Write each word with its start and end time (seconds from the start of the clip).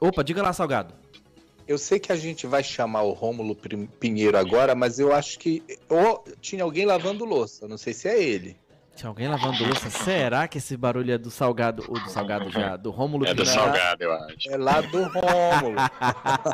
Opa, 0.00 0.22
diga 0.22 0.42
lá, 0.42 0.52
Salgado. 0.52 0.94
Eu 1.66 1.78
sei 1.78 1.98
que 1.98 2.12
a 2.12 2.16
gente 2.16 2.46
vai 2.46 2.62
chamar 2.62 3.02
o 3.02 3.12
Rômulo 3.12 3.56
Pinheiro 3.98 4.38
agora, 4.38 4.74
mas 4.74 4.98
eu 5.00 5.12
acho 5.12 5.38
que 5.38 5.62
ou 5.88 6.22
tinha 6.40 6.62
alguém 6.62 6.86
lavando 6.86 7.24
louça, 7.24 7.66
não 7.66 7.76
sei 7.76 7.92
se 7.92 8.06
é 8.08 8.22
ele. 8.22 8.56
Tinha 8.94 9.08
alguém 9.08 9.26
lavando 9.28 9.62
louça? 9.64 9.90
Será 9.90 10.46
que 10.48 10.58
esse 10.58 10.76
barulho 10.76 11.12
é 11.12 11.18
do 11.18 11.30
Salgado, 11.30 11.84
ou 11.88 12.00
do 12.00 12.08
Salgado 12.08 12.48
já, 12.50 12.76
do 12.76 12.90
Rômulo 12.90 13.26
É 13.26 13.34
do 13.34 13.42
Pinheiro? 13.42 13.60
Salgado, 13.62 14.02
eu 14.04 14.12
acho. 14.12 14.48
É 14.50 14.56
lá 14.56 14.80
do 14.80 15.02
Rômulo. 15.02 15.76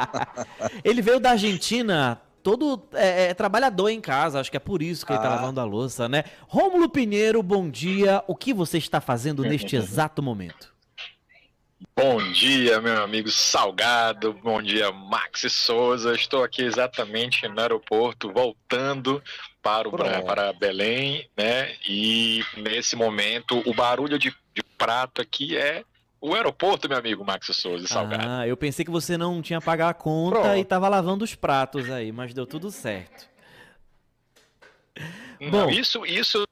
Ele 0.83 1.03
veio 1.03 1.21
da 1.21 1.33
Argentina, 1.33 2.21
todo 2.43 2.83
é, 2.95 3.27
é, 3.29 3.35
trabalhador 3.35 3.91
em 3.91 4.01
casa, 4.01 4.41
acho 4.41 4.51
que 4.51 4.57
é 4.57 4.61
por 4.61 4.83
isso 4.83 5.05
que 5.07 5.13
ele 5.13 5.21
tá 5.21 5.29
Ah. 5.31 5.37
lavando 5.37 5.61
a 5.61 5.65
louça, 5.65 6.09
né? 6.09 6.25
Rômulo 6.49 6.89
Pinheiro, 6.89 7.43
bom 7.43 7.69
dia. 7.69 8.25
O 8.27 8.35
que 8.35 8.53
você 8.53 8.79
está 8.79 9.01
fazendo 9.01 9.43
neste 9.45 9.77
exato 9.77 10.23
momento? 10.23 10.73
Bom 11.96 12.33
dia, 12.33 12.80
meu 12.80 13.03
amigo 13.03 13.30
Salgado. 13.30 14.32
Bom 14.32 14.62
dia, 14.62 14.91
Max 14.91 15.53
Souza. 15.53 16.14
Estou 16.14 16.43
aqui 16.43 16.63
exatamente 16.63 17.46
no 17.49 17.61
aeroporto, 17.61 18.32
voltando 18.32 19.22
para, 19.63 19.89
o, 19.89 19.91
Pronto. 19.91 20.25
para 20.25 20.53
Belém, 20.53 21.29
né? 21.36 21.75
E 21.89 22.43
nesse 22.57 22.96
momento, 22.96 23.63
o 23.67 23.75
barulho 23.75 24.18
de, 24.18 24.35
de 24.55 24.63
prato 24.77 25.21
aqui 25.21 25.57
é 25.57 25.85
o 26.21 26.35
aeroporto, 26.35 26.89
meu 26.89 26.99
amigo 26.99 27.25
Max 27.25 27.46
Souza 27.53 27.85
e 27.85 27.89
Salgado. 27.89 28.25
Ah, 28.27 28.46
eu 28.46 28.57
pensei 28.57 28.85
que 28.85 28.91
você 28.91 29.19
não 29.19 29.43
tinha 29.43 29.61
pagar 29.61 29.89
a 29.89 29.94
conta 29.94 30.41
Pronto. 30.41 30.57
e 30.57 30.64
tava 30.64 30.89
lavando 30.89 31.25
os 31.25 31.35
pratos 31.35 31.91
aí, 31.91 32.12
mas 32.12 32.33
deu 32.33 32.47
tudo 32.47 32.70
certo. 32.70 33.28
Não, 35.41 35.67
bom. 35.67 35.70
isso, 35.70 36.06
isso 36.06 36.44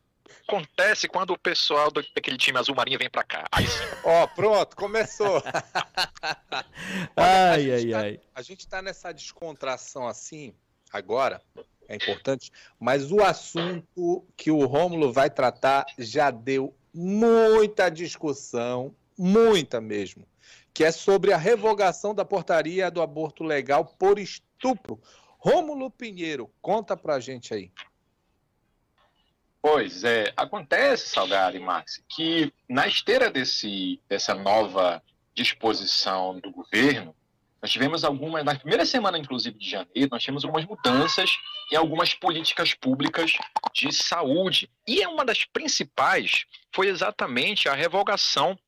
acontece 0.57 1.09
quando 1.09 1.31
o 1.33 1.39
pessoal 1.39 1.91
do- 1.91 2.05
daquele 2.15 2.37
time 2.37 2.59
azul 2.59 2.75
marinho 2.75 2.99
vem 2.99 3.09
para 3.09 3.23
cá. 3.23 3.47
Aí 3.53 3.67
sim. 3.67 3.85
Ó, 4.05 4.27
pronto, 4.27 4.75
começou. 4.77 5.39
a 6.23 6.65
Ai, 7.17 7.63
gente 7.63 7.73
ai, 7.73 7.91
tá- 7.91 7.99
ai. 8.01 8.21
A 8.35 8.43
gente 8.43 8.69
tá 8.69 8.83
nessa 8.83 9.13
descontração 9.13 10.07
assim, 10.09 10.55
agora, 10.93 11.41
é 11.89 11.95
importante, 11.97 12.51
mas 12.79 13.11
o 13.13 13.23
assunto 13.23 14.25
que 14.37 14.51
o 14.51 14.67
Rômulo 14.67 15.13
vai 15.13 15.31
tratar 15.31 15.85
já 15.99 16.31
deu 16.31 16.75
muita 16.93 17.89
discussão, 17.89 18.95
muita 19.17 19.81
mesmo, 19.81 20.27
que 20.75 20.85
é 20.85 20.91
sobre 20.93 21.33
a 21.33 21.37
revogação 21.37 22.15
da 22.15 22.25
portaria 22.25 22.91
do 22.91 23.01
aborto 23.03 23.45
legal 23.45 23.85
por 23.85 24.19
estupro. 24.19 25.01
Rômulo 25.39 25.91
Pinheiro, 25.91 26.51
conta 26.61 26.97
pra 26.97 27.19
gente 27.19 27.55
aí. 27.55 27.73
Pois 29.63 30.05
é, 30.05 30.33
acontece, 30.37 31.11
Salgado 31.11 31.57
e 31.57 31.61
Max, 31.61 32.03
que 32.09 32.53
na 32.69 32.87
esteira 32.87 33.31
desse, 33.31 34.01
dessa 34.09 34.35
nova 34.35 35.03
disposição 35.35 36.39
do 36.41 36.51
governo, 36.51 37.15
nós 37.61 37.71
tivemos 37.71 38.05
algumas, 38.05 38.43
na 38.43 38.55
primeira 38.55 38.87
semana, 38.87 39.19
inclusive, 39.19 39.59
de 39.59 39.69
janeiro, 39.69 40.09
nós 40.11 40.23
tivemos 40.23 40.45
algumas 40.45 40.65
mudanças 40.65 41.31
em 41.71 41.77
algumas 41.77 42.15
políticas 42.15 42.73
públicas 42.73 43.35
de 43.75 43.93
saúde. 43.93 44.71
E 44.87 45.07
uma 45.07 45.27
das 45.27 45.45
principais 45.45 46.47
foi 46.75 46.89
exatamente 46.89 47.69
a 47.69 47.75
revogação 47.75 48.59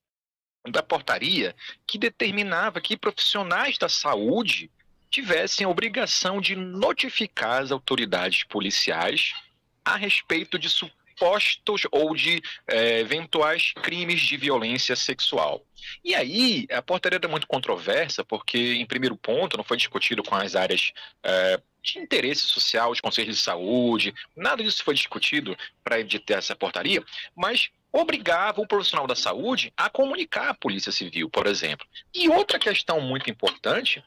da 0.68 0.82
portaria 0.82 1.56
que 1.86 1.98
determinava 1.98 2.80
que 2.82 2.96
profissionais 2.96 3.78
da 3.78 3.88
saúde 3.88 4.70
tivessem 5.10 5.66
a 5.66 5.70
obrigação 5.70 6.40
de 6.40 6.54
notificar 6.54 7.62
as 7.62 7.72
autoridades 7.72 8.44
policiais 8.44 9.34
a 9.84 9.96
respeito 9.96 10.58
de 10.58 10.68
supostos 10.68 11.82
ou 11.90 12.14
de 12.14 12.42
eh, 12.66 13.00
eventuais 13.00 13.72
crimes 13.82 14.20
de 14.20 14.36
violência 14.36 14.96
sexual. 14.96 15.64
E 16.04 16.14
aí, 16.14 16.66
a 16.70 16.80
portaria 16.80 17.18
era 17.18 17.28
muito 17.28 17.46
controversa, 17.46 18.24
porque, 18.24 18.74
em 18.74 18.86
primeiro 18.86 19.16
ponto, 19.16 19.56
não 19.56 19.64
foi 19.64 19.76
discutido 19.76 20.22
com 20.22 20.34
as 20.34 20.54
áreas 20.54 20.92
eh, 21.22 21.60
de 21.82 21.98
interesse 21.98 22.42
social, 22.42 22.90
os 22.90 23.00
conselhos 23.00 23.36
de 23.36 23.42
saúde, 23.42 24.14
nada 24.36 24.62
disso 24.62 24.84
foi 24.84 24.94
discutido 24.94 25.56
para 25.82 25.98
editar 25.98 26.38
essa 26.38 26.54
portaria, 26.54 27.04
mas 27.34 27.70
obrigava 27.92 28.60
o 28.60 28.66
profissional 28.66 29.06
da 29.06 29.16
saúde 29.16 29.72
a 29.76 29.90
comunicar 29.90 30.48
à 30.48 30.54
Polícia 30.54 30.92
Civil, 30.92 31.28
por 31.28 31.46
exemplo. 31.46 31.86
E 32.14 32.28
outra 32.28 32.58
questão 32.58 33.00
muito 33.00 33.28
importante 33.28 34.02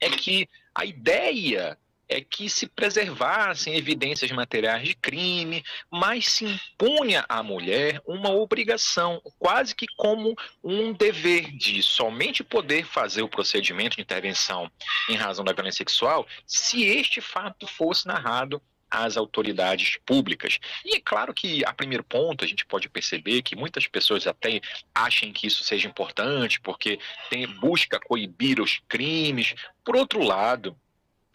é 0.00 0.08
que 0.10 0.48
a 0.74 0.84
ideia 0.84 1.76
é 2.08 2.20
que 2.20 2.48
se 2.48 2.66
preservassem 2.66 3.76
evidências 3.76 4.30
materiais 4.30 4.88
de 4.88 4.94
crime, 4.94 5.62
mas 5.90 6.26
se 6.26 6.44
impunha 6.44 7.24
à 7.28 7.42
mulher 7.42 8.00
uma 8.06 8.30
obrigação, 8.30 9.20
quase 9.38 9.74
que 9.74 9.86
como 9.96 10.34
um 10.64 10.92
dever 10.92 11.50
de 11.52 11.82
somente 11.82 12.42
poder 12.42 12.86
fazer 12.86 13.22
o 13.22 13.28
procedimento 13.28 13.96
de 13.96 14.02
intervenção 14.02 14.70
em 15.08 15.16
razão 15.16 15.44
da 15.44 15.52
violência 15.52 15.78
sexual, 15.78 16.26
se 16.46 16.84
este 16.84 17.20
fato 17.20 17.66
fosse 17.66 18.06
narrado 18.06 18.62
às 18.90 19.16
autoridades 19.16 19.98
públicas. 20.04 20.58
E 20.84 20.96
é 20.96 21.00
claro 21.00 21.34
que, 21.34 21.64
a 21.64 21.72
primeiro 21.72 22.02
ponto, 22.02 22.44
a 22.44 22.48
gente 22.48 22.64
pode 22.64 22.88
perceber 22.88 23.42
que 23.42 23.54
muitas 23.54 23.86
pessoas 23.86 24.26
até 24.26 24.60
achem 24.94 25.32
que 25.32 25.46
isso 25.46 25.62
seja 25.62 25.86
importante, 25.86 26.60
porque 26.60 26.98
tem, 27.28 27.46
busca 27.46 28.00
coibir 28.00 28.60
os 28.60 28.80
crimes. 28.88 29.54
Por 29.84 29.96
outro 29.96 30.22
lado, 30.22 30.76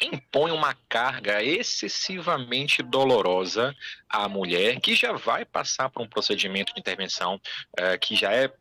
impõe 0.02 0.52
uma 0.52 0.74
carga 0.90 1.42
excessivamente 1.44 2.82
dolorosa 2.84 3.76
à 4.10 4.28
mulher, 4.28 4.80
que 4.80 4.96
já 4.96 5.14
vai 5.14 5.46
passar 5.46 5.90
por 5.90 6.02
um 6.02 6.08
procedimento 6.08 6.74
de 6.74 6.80
intervenção 6.80 7.40
eh, 7.78 7.98
que 7.98 8.16
já 8.16 8.32
é 8.32 8.52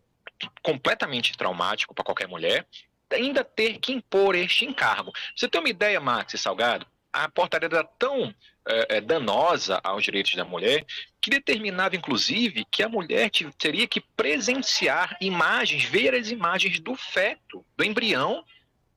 completamente 0.63 1.37
traumático 1.37 1.95
para 1.95 2.05
qualquer 2.05 2.29
mulher, 2.29 2.67
ainda 3.11 3.45
ter 3.45 3.79
que 3.79 3.93
impor 3.93 4.35
este 4.35 4.65
encargo. 4.65 5.13
Você 5.37 5.49
tem 5.49 5.61
uma 5.61 5.69
ideia, 5.69 6.01
Max 6.01 6.41
Salgado? 6.41 6.87
A 7.13 7.29
portaria 7.29 7.69
era 7.71 7.85
tão 7.85 8.35
eh, 8.67 9.01
danosa 9.01 9.81
aos 9.85 10.03
direitos 10.03 10.35
da 10.35 10.45
mulher 10.45 10.87
que 11.21 11.31
determinava, 11.31 11.95
inclusive, 11.95 12.65
que 12.71 12.83
a 12.83 12.89
mulher 12.89 13.29
te- 13.29 13.51
teria 13.59 13.87
que 13.87 14.01
presenciar 14.01 15.17
imagens, 15.21 15.85
ver 15.85 16.15
as 16.15 16.31
imagens 16.31 16.81
do 16.81 16.95
feto, 16.95 17.65
do 17.77 17.85
embrião, 17.85 18.43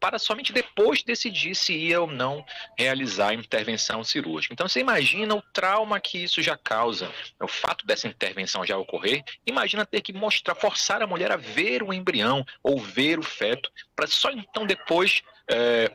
para 0.06 0.20
somente 0.20 0.54
depois 0.54 1.02
decidir 1.02 1.56
se 1.56 1.74
ia 1.74 2.00
ou 2.00 2.06
não 2.06 2.46
realizar 2.78 3.30
a 3.30 3.34
intervenção 3.34 4.04
cirúrgica. 4.04 4.54
Então 4.54 4.68
você 4.68 4.80
imagina 4.80 5.34
o 5.34 5.42
trauma 5.42 6.00
que 6.00 6.24
isso 6.24 6.44
já 6.44 6.56
causa, 6.56 7.12
o 7.42 7.48
fato 7.48 7.88
dessa 7.88 8.08
intervenção 8.08 8.64
já 8.64 8.78
ocorrer, 8.78 9.24
imagina 9.48 9.84
ter 9.84 10.02
que 10.02 10.14
mostrar, 10.14 10.54
forçar 10.54 11.02
a 11.02 11.08
mulher 11.08 11.32
a 11.32 11.38
ver 11.38 11.82
o 11.82 11.92
embrião 11.92 12.46
ou 12.62 12.80
ver 12.80 13.18
o 13.18 13.24
feto, 13.24 13.68
para 13.96 14.06
só 14.06 14.30
então 14.30 14.68
depois 14.68 15.24
eh, 15.50 15.92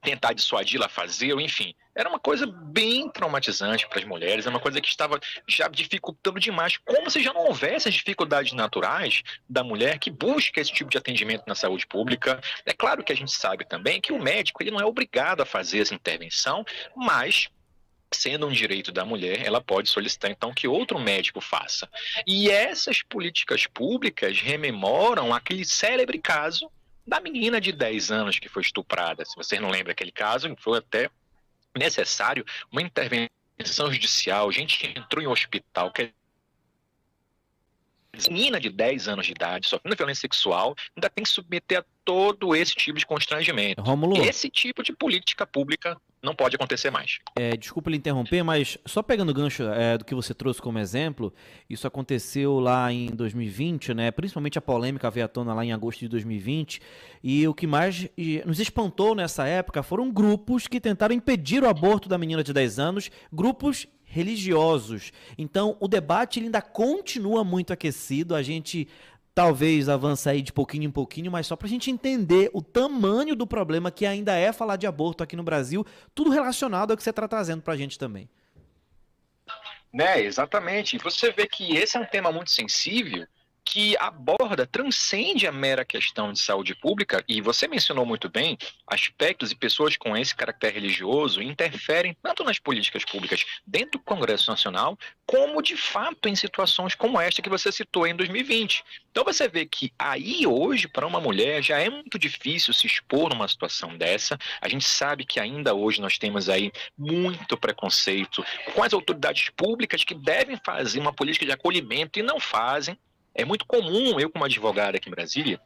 tentar 0.00 0.32
dissuadi-la 0.32 0.86
a 0.86 0.88
fazer, 0.88 1.32
ou 1.32 1.40
enfim. 1.40 1.74
Era 2.00 2.08
uma 2.08 2.18
coisa 2.18 2.46
bem 2.46 3.10
traumatizante 3.10 3.86
para 3.86 3.98
as 3.98 4.06
mulheres, 4.06 4.46
é 4.46 4.48
uma 4.48 4.58
coisa 4.58 4.80
que 4.80 4.88
estava 4.88 5.20
já 5.46 5.68
dificultando 5.68 6.40
demais, 6.40 6.78
como 6.78 7.10
se 7.10 7.22
já 7.22 7.30
não 7.30 7.44
houvesse 7.44 7.90
as 7.90 7.94
dificuldades 7.94 8.54
naturais 8.54 9.22
da 9.46 9.62
mulher 9.62 9.98
que 9.98 10.10
busca 10.10 10.62
esse 10.62 10.72
tipo 10.72 10.88
de 10.88 10.96
atendimento 10.96 11.44
na 11.46 11.54
saúde 11.54 11.86
pública. 11.86 12.40
É 12.64 12.72
claro 12.72 13.04
que 13.04 13.12
a 13.12 13.14
gente 13.14 13.32
sabe 13.32 13.66
também 13.66 14.00
que 14.00 14.14
o 14.14 14.18
médico 14.18 14.62
ele 14.62 14.70
não 14.70 14.80
é 14.80 14.84
obrigado 14.86 15.42
a 15.42 15.44
fazer 15.44 15.80
essa 15.80 15.94
intervenção, 15.94 16.64
mas 16.96 17.50
sendo 18.10 18.46
um 18.46 18.52
direito 18.52 18.90
da 18.90 19.04
mulher, 19.04 19.44
ela 19.44 19.60
pode 19.60 19.90
solicitar 19.90 20.30
então 20.30 20.54
que 20.54 20.66
outro 20.66 20.98
médico 20.98 21.38
faça. 21.38 21.86
E 22.26 22.48
essas 22.48 23.02
políticas 23.02 23.66
públicas 23.66 24.40
rememoram 24.40 25.34
aquele 25.34 25.66
célebre 25.66 26.18
caso 26.18 26.70
da 27.06 27.20
menina 27.20 27.60
de 27.60 27.72
10 27.72 28.10
anos 28.10 28.38
que 28.38 28.48
foi 28.48 28.62
estuprada. 28.62 29.22
Se 29.26 29.36
vocês 29.36 29.60
não 29.60 29.68
lembram 29.68 29.92
aquele 29.92 30.12
caso, 30.12 30.54
foi 30.58 30.78
até 30.78 31.10
necessário 31.76 32.44
uma 32.70 32.82
intervenção 32.82 33.92
judicial, 33.92 34.50
gente 34.50 34.78
que 34.78 34.98
entrou 34.98 35.22
em 35.22 35.26
hospital, 35.26 35.92
que 35.92 36.12
menina 38.28 38.58
de 38.60 38.68
10 38.70 39.08
anos 39.08 39.26
de 39.26 39.32
idade, 39.32 39.68
sofrendo 39.68 39.96
violência 39.96 40.22
sexual, 40.22 40.74
ainda 40.96 41.08
tem 41.08 41.24
que 41.24 41.30
submeter 41.30 41.78
a 41.78 41.84
todo 42.04 42.54
esse 42.54 42.74
tipo 42.74 42.98
de 42.98 43.06
constrangimento. 43.06 43.80
Rômulo, 43.82 44.22
Esse 44.22 44.50
tipo 44.50 44.82
de 44.82 44.92
política 44.92 45.46
pública 45.46 46.00
não 46.22 46.34
pode 46.34 46.56
acontecer 46.56 46.90
mais. 46.90 47.18
é, 47.34 47.56
desculpa 47.56 47.90
lhe 47.90 47.96
interromper, 47.96 48.42
mas 48.42 48.76
só 48.84 49.02
pegando 49.02 49.30
o 49.30 49.34
gancho 49.34 49.62
é, 49.64 49.96
do 49.96 50.04
que 50.04 50.14
você 50.14 50.34
trouxe 50.34 50.60
como 50.60 50.78
exemplo, 50.78 51.32
isso 51.68 51.86
aconteceu 51.86 52.60
lá 52.60 52.92
em 52.92 53.06
2020, 53.06 53.94
né? 53.94 54.10
Principalmente 54.10 54.58
a 54.58 54.62
polêmica 54.62 55.10
veio 55.10 55.26
à 55.26 55.28
tona 55.28 55.54
lá 55.54 55.64
em 55.64 55.72
agosto 55.72 56.00
de 56.00 56.08
2020, 56.08 56.80
e 57.22 57.46
o 57.48 57.54
que 57.54 57.66
mais 57.66 58.08
nos 58.44 58.60
espantou 58.60 59.14
nessa 59.14 59.46
época 59.46 59.82
foram 59.82 60.10
grupos 60.10 60.66
que 60.66 60.80
tentaram 60.80 61.14
impedir 61.14 61.62
o 61.62 61.68
aborto 61.68 62.08
da 62.08 62.18
menina 62.18 62.44
de 62.44 62.52
10 62.52 62.78
anos, 62.78 63.10
grupos 63.32 63.86
religiosos. 64.10 65.12
Então, 65.38 65.76
o 65.78 65.86
debate 65.86 66.40
ainda 66.40 66.60
continua 66.60 67.44
muito 67.44 67.72
aquecido, 67.72 68.34
a 68.34 68.42
gente 68.42 68.88
talvez 69.34 69.88
avance 69.88 70.28
aí 70.28 70.42
de 70.42 70.52
pouquinho 70.52 70.84
em 70.84 70.90
pouquinho, 70.90 71.30
mas 71.30 71.46
só 71.46 71.56
pra 71.56 71.68
gente 71.68 71.90
entender 71.90 72.50
o 72.52 72.62
tamanho 72.62 73.34
do 73.34 73.46
problema 73.46 73.90
que 73.90 74.06
ainda 74.06 74.34
é 74.34 74.52
falar 74.52 74.76
de 74.76 74.86
aborto 74.86 75.22
aqui 75.22 75.36
no 75.36 75.42
Brasil, 75.42 75.86
tudo 76.14 76.30
relacionado 76.30 76.90
ao 76.90 76.96
que 76.96 77.02
você 77.02 77.10
está 77.10 77.26
trazendo 77.26 77.62
pra 77.62 77.76
gente 77.76 77.98
também. 77.98 78.28
Né, 79.92 80.22
exatamente. 80.22 80.98
Você 80.98 81.32
vê 81.32 81.46
que 81.46 81.76
esse 81.76 81.96
é 81.96 82.00
um 82.00 82.06
tema 82.06 82.30
muito 82.30 82.50
sensível, 82.50 83.26
que 83.64 83.96
aborda, 83.98 84.66
transcende 84.66 85.46
a 85.46 85.52
mera 85.52 85.84
questão 85.84 86.32
de 86.32 86.40
saúde 86.40 86.74
pública, 86.74 87.24
e 87.28 87.40
você 87.40 87.68
mencionou 87.68 88.04
muito 88.04 88.28
bem, 88.28 88.56
aspectos 88.86 89.50
e 89.50 89.56
pessoas 89.56 89.96
com 89.96 90.16
esse 90.16 90.34
caráter 90.34 90.72
religioso 90.72 91.42
interferem 91.42 92.16
tanto 92.22 92.44
nas 92.44 92.58
políticas 92.58 93.04
públicas 93.04 93.44
dentro 93.66 93.92
do 93.92 94.00
Congresso 94.00 94.50
Nacional, 94.50 94.98
como 95.26 95.62
de 95.62 95.76
fato 95.76 96.28
em 96.28 96.34
situações 96.34 96.94
como 96.94 97.20
esta 97.20 97.42
que 97.42 97.48
você 97.48 97.70
citou 97.70 98.06
em 98.06 98.16
2020. 98.16 98.84
Então 99.10 99.24
você 99.24 99.48
vê 99.48 99.66
que 99.66 99.92
aí 99.98 100.46
hoje, 100.46 100.88
para 100.88 101.06
uma 101.06 101.20
mulher, 101.20 101.62
já 101.62 101.78
é 101.78 101.88
muito 101.88 102.18
difícil 102.18 102.74
se 102.74 102.86
expor 102.86 103.28
numa 103.28 103.46
situação 103.46 103.96
dessa. 103.96 104.38
A 104.60 104.68
gente 104.68 104.84
sabe 104.84 105.24
que 105.24 105.38
ainda 105.38 105.74
hoje 105.74 106.00
nós 106.00 106.18
temos 106.18 106.48
aí 106.48 106.72
muito 106.96 107.56
preconceito 107.56 108.44
com 108.74 108.82
as 108.82 108.92
autoridades 108.92 109.50
públicas 109.50 110.04
que 110.04 110.14
devem 110.14 110.58
fazer 110.64 111.00
uma 111.00 111.12
política 111.12 111.46
de 111.46 111.52
acolhimento 111.52 112.18
e 112.18 112.22
não 112.22 112.40
fazem. 112.40 112.98
É 113.34 113.44
muito 113.44 113.64
comum, 113.66 114.18
eu 114.18 114.30
como 114.30 114.44
advogado 114.44 114.96
aqui 114.96 115.08
em 115.08 115.12
Brasília, 115.12 115.60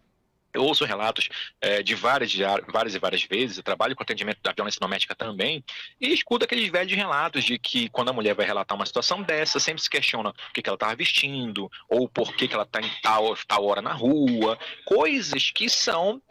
eu 0.54 0.62
ouço 0.62 0.84
relatos 0.84 1.28
é, 1.60 1.82
de 1.82 1.94
várias, 1.96 2.32
várias 2.72 2.94
e 2.94 2.98
várias 2.98 3.24
vezes, 3.24 3.56
eu 3.56 3.62
trabalho 3.62 3.96
com 3.96 4.02
atendimento 4.04 4.40
da 4.40 4.52
violência 4.52 4.78
doméstica 4.80 5.14
também, 5.14 5.64
e 6.00 6.12
escuto 6.12 6.44
aqueles 6.44 6.70
velhos 6.70 6.92
relatos 6.92 7.42
de 7.42 7.58
que 7.58 7.88
quando 7.88 8.10
a 8.10 8.12
mulher 8.12 8.34
vai 8.34 8.46
relatar 8.46 8.76
uma 8.76 8.86
situação 8.86 9.20
dessa, 9.20 9.58
sempre 9.58 9.82
se 9.82 9.90
questiona 9.90 10.30
o 10.30 10.52
que, 10.52 10.62
que 10.62 10.68
ela 10.68 10.76
estava 10.76 10.94
vestindo, 10.94 11.68
ou 11.88 12.08
por 12.08 12.34
que, 12.36 12.46
que 12.46 12.54
ela 12.54 12.62
está 12.62 12.80
em 12.80 12.90
tal, 13.02 13.36
tal 13.48 13.66
hora 13.66 13.82
na 13.82 13.92
rua, 13.92 14.56
coisas 14.84 15.50
que 15.50 15.68
são 15.68 16.22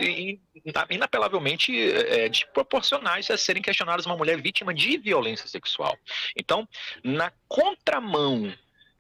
inapelavelmente 0.90 1.78
é, 1.78 2.30
desproporcionais 2.30 3.30
a 3.30 3.38
serem 3.38 3.62
questionadas 3.62 4.06
uma 4.06 4.16
mulher 4.16 4.42
vítima 4.42 4.74
de 4.74 4.98
violência 4.98 5.48
sexual. 5.48 5.98
Então, 6.38 6.68
na 7.04 7.32
contramão 7.50 8.54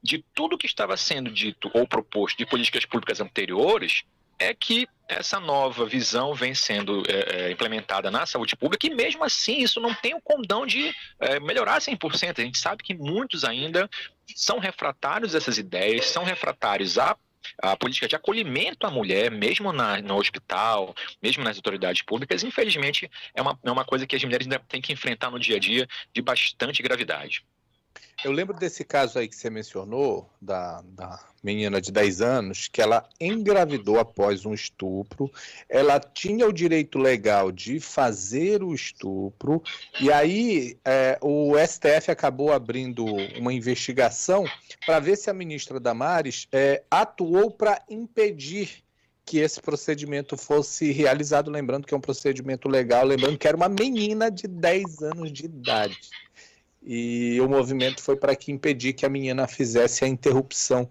de 0.03 0.23
tudo 0.33 0.57
que 0.57 0.65
estava 0.65 0.97
sendo 0.97 1.31
dito 1.31 1.71
ou 1.73 1.87
proposto 1.87 2.37
de 2.37 2.45
políticas 2.45 2.85
públicas 2.85 3.21
anteriores, 3.21 4.03
é 4.39 4.53
que 4.53 4.87
essa 5.07 5.39
nova 5.39 5.85
visão 5.85 6.33
vem 6.33 6.53
sendo 6.53 7.03
é, 7.07 7.45
é 7.47 7.51
implementada 7.51 8.09
na 8.09 8.25
saúde 8.25 8.55
pública 8.55 8.87
e 8.87 8.93
mesmo 8.93 9.23
assim 9.23 9.59
isso 9.59 9.79
não 9.79 9.93
tem 9.93 10.15
o 10.15 10.21
condão 10.21 10.65
de 10.65 10.93
é, 11.19 11.39
melhorar 11.39 11.79
100%. 11.79 12.39
A 12.39 12.41
gente 12.41 12.57
sabe 12.57 12.83
que 12.83 12.93
muitos 12.93 13.43
ainda 13.43 13.89
são 14.35 14.59
refratários 14.59 15.35
a 15.35 15.37
essas 15.37 15.57
ideias, 15.57 16.05
são 16.05 16.23
refratários 16.23 16.97
a 16.97 17.15
a 17.61 17.75
política 17.75 18.07
de 18.07 18.15
acolhimento 18.15 18.87
à 18.87 18.89
mulher, 18.89 19.29
mesmo 19.29 19.73
na, 19.73 20.01
no 20.01 20.15
hospital, 20.15 20.95
mesmo 21.21 21.43
nas 21.43 21.57
autoridades 21.57 22.01
públicas, 22.01 22.43
infelizmente 22.43 23.09
é 23.35 23.41
uma, 23.41 23.59
é 23.63 23.71
uma 23.71 23.85
coisa 23.85 24.07
que 24.07 24.15
as 24.15 24.23
mulheres 24.23 24.47
ainda 24.47 24.59
têm 24.59 24.81
que 24.81 24.93
enfrentar 24.93 25.29
no 25.29 25.39
dia 25.39 25.57
a 25.57 25.59
dia 25.59 25.87
de 26.13 26.21
bastante 26.21 26.81
gravidade. 26.81 27.43
Eu 28.23 28.31
lembro 28.31 28.55
desse 28.55 28.83
caso 28.83 29.19
aí 29.19 29.27
que 29.27 29.35
você 29.35 29.49
mencionou, 29.49 30.29
da, 30.41 30.81
da 30.81 31.19
menina 31.43 31.81
de 31.81 31.91
10 31.91 32.21
anos, 32.21 32.69
que 32.69 32.81
ela 32.81 33.07
engravidou 33.19 33.99
após 33.99 34.45
um 34.45 34.53
estupro, 34.53 35.29
ela 35.67 35.99
tinha 35.99 36.47
o 36.47 36.53
direito 36.53 36.97
legal 36.97 37.51
de 37.51 37.79
fazer 37.79 38.63
o 38.63 38.73
estupro, 38.73 39.61
e 39.99 40.11
aí 40.11 40.77
é, 40.85 41.17
o 41.21 41.53
STF 41.57 42.11
acabou 42.11 42.53
abrindo 42.53 43.03
uma 43.37 43.53
investigação 43.53 44.45
para 44.85 44.99
ver 44.99 45.17
se 45.17 45.29
a 45.29 45.33
ministra 45.33 45.79
Damares 45.79 46.47
é, 46.51 46.83
atuou 46.89 47.51
para 47.51 47.81
impedir 47.89 48.83
que 49.25 49.39
esse 49.39 49.61
procedimento 49.61 50.37
fosse 50.37 50.91
realizado, 50.91 51.49
lembrando 51.49 51.87
que 51.87 51.93
é 51.93 51.97
um 51.97 52.01
procedimento 52.01 52.67
legal, 52.67 53.05
lembrando 53.05 53.37
que 53.37 53.47
era 53.47 53.55
uma 53.55 53.69
menina 53.69 54.29
de 54.29 54.47
10 54.47 55.01
anos 55.01 55.31
de 55.31 55.45
idade 55.45 56.09
e 56.85 57.39
o 57.41 57.47
movimento 57.47 58.01
foi 58.01 58.15
para 58.15 58.35
que 58.35 58.51
impedir 58.51 58.93
que 58.93 59.05
a 59.05 59.09
menina 59.09 59.47
fizesse 59.47 60.03
a 60.03 60.07
interrupção 60.07 60.89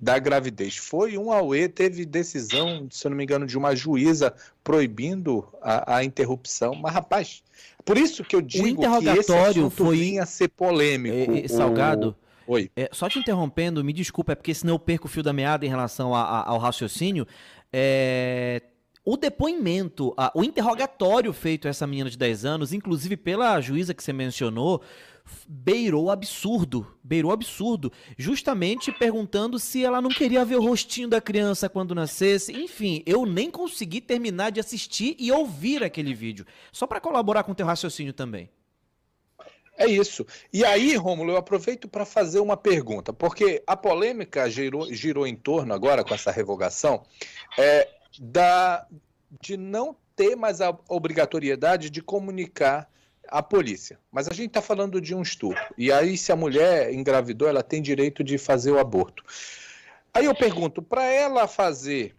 da 0.00 0.18
gravidez. 0.18 0.76
Foi 0.76 1.18
um 1.18 1.32
AUE, 1.32 1.68
teve 1.68 2.04
decisão, 2.04 2.86
se 2.90 3.06
eu 3.06 3.10
não 3.10 3.16
me 3.16 3.24
engano, 3.24 3.46
de 3.46 3.58
uma 3.58 3.74
juíza 3.74 4.32
proibindo 4.62 5.48
a, 5.60 5.96
a 5.96 6.04
interrupção. 6.04 6.74
Mas, 6.74 6.94
rapaz, 6.94 7.42
por 7.84 7.96
isso 7.96 8.22
que 8.22 8.36
eu 8.36 8.40
digo 8.40 8.80
que 8.80 9.08
esse 9.08 9.32
assunto 9.32 9.70
foi... 9.70 9.96
vinha 9.96 10.22
a 10.22 10.26
ser 10.26 10.48
polêmico. 10.48 11.32
E, 11.32 11.44
e, 11.44 11.48
Salgado, 11.48 12.16
o... 12.46 12.52
Oi. 12.52 12.70
É, 12.76 12.88
só 12.92 13.08
te 13.08 13.18
interrompendo, 13.18 13.84
me 13.84 13.92
desculpa, 13.92 14.32
é 14.32 14.34
porque 14.34 14.54
senão 14.54 14.74
eu 14.74 14.78
perco 14.78 15.06
o 15.06 15.10
fio 15.10 15.22
da 15.22 15.32
meada 15.32 15.66
em 15.66 15.68
relação 15.68 16.14
a, 16.14 16.22
a, 16.22 16.48
ao 16.48 16.58
raciocínio. 16.58 17.26
É, 17.72 18.62
o 19.10 19.16
depoimento, 19.16 20.12
a, 20.18 20.30
o 20.34 20.44
interrogatório 20.44 21.32
feito 21.32 21.66
a 21.66 21.70
essa 21.70 21.86
menina 21.86 22.10
de 22.10 22.18
10 22.18 22.44
anos, 22.44 22.74
inclusive 22.74 23.16
pela 23.16 23.58
juíza 23.58 23.94
que 23.94 24.02
você 24.04 24.12
mencionou, 24.12 24.82
beirou 25.48 26.10
absurdo, 26.10 26.86
beirou 27.02 27.32
absurdo, 27.32 27.90
justamente 28.18 28.92
perguntando 28.92 29.58
se 29.58 29.82
ela 29.82 30.02
não 30.02 30.10
queria 30.10 30.44
ver 30.44 30.56
o 30.56 30.62
rostinho 30.62 31.08
da 31.08 31.22
criança 31.22 31.70
quando 31.70 31.94
nascesse. 31.94 32.52
Enfim, 32.52 33.02
eu 33.06 33.24
nem 33.24 33.50
consegui 33.50 34.02
terminar 34.02 34.50
de 34.50 34.60
assistir 34.60 35.16
e 35.18 35.32
ouvir 35.32 35.82
aquele 35.82 36.12
vídeo, 36.12 36.44
só 36.70 36.86
para 36.86 37.00
colaborar 37.00 37.44
com 37.44 37.52
o 37.52 37.54
teu 37.54 37.64
raciocínio 37.64 38.12
também. 38.12 38.50
É 39.78 39.86
isso. 39.86 40.26
E 40.52 40.66
aí, 40.66 40.96
Rômulo, 40.96 41.32
eu 41.32 41.36
aproveito 41.38 41.88
para 41.88 42.04
fazer 42.04 42.40
uma 42.40 42.58
pergunta, 42.58 43.10
porque 43.10 43.62
a 43.66 43.74
polêmica 43.74 44.50
girou, 44.50 44.92
girou 44.92 45.26
em 45.26 45.34
torno 45.34 45.72
agora 45.72 46.04
com 46.04 46.12
essa 46.12 46.30
revogação 46.30 47.04
é, 47.56 47.88
da, 48.20 48.86
de 49.40 49.56
não 49.56 49.96
ter 50.14 50.36
mais 50.36 50.60
a 50.60 50.76
obrigatoriedade 50.88 51.90
de 51.90 52.02
comunicar 52.02 52.90
a 53.28 53.42
polícia. 53.42 53.98
Mas 54.10 54.26
a 54.28 54.34
gente 54.34 54.48
está 54.48 54.62
falando 54.62 55.00
de 55.00 55.14
um 55.14 55.22
estupro. 55.22 55.62
E 55.76 55.92
aí, 55.92 56.16
se 56.16 56.32
a 56.32 56.36
mulher 56.36 56.92
engravidou, 56.92 57.48
ela 57.48 57.62
tem 57.62 57.80
direito 57.80 58.24
de 58.24 58.38
fazer 58.38 58.72
o 58.72 58.78
aborto. 58.78 59.22
Aí 60.12 60.24
eu 60.24 60.34
pergunto, 60.34 60.82
para 60.82 61.04
ela 61.04 61.46
fazer 61.46 62.16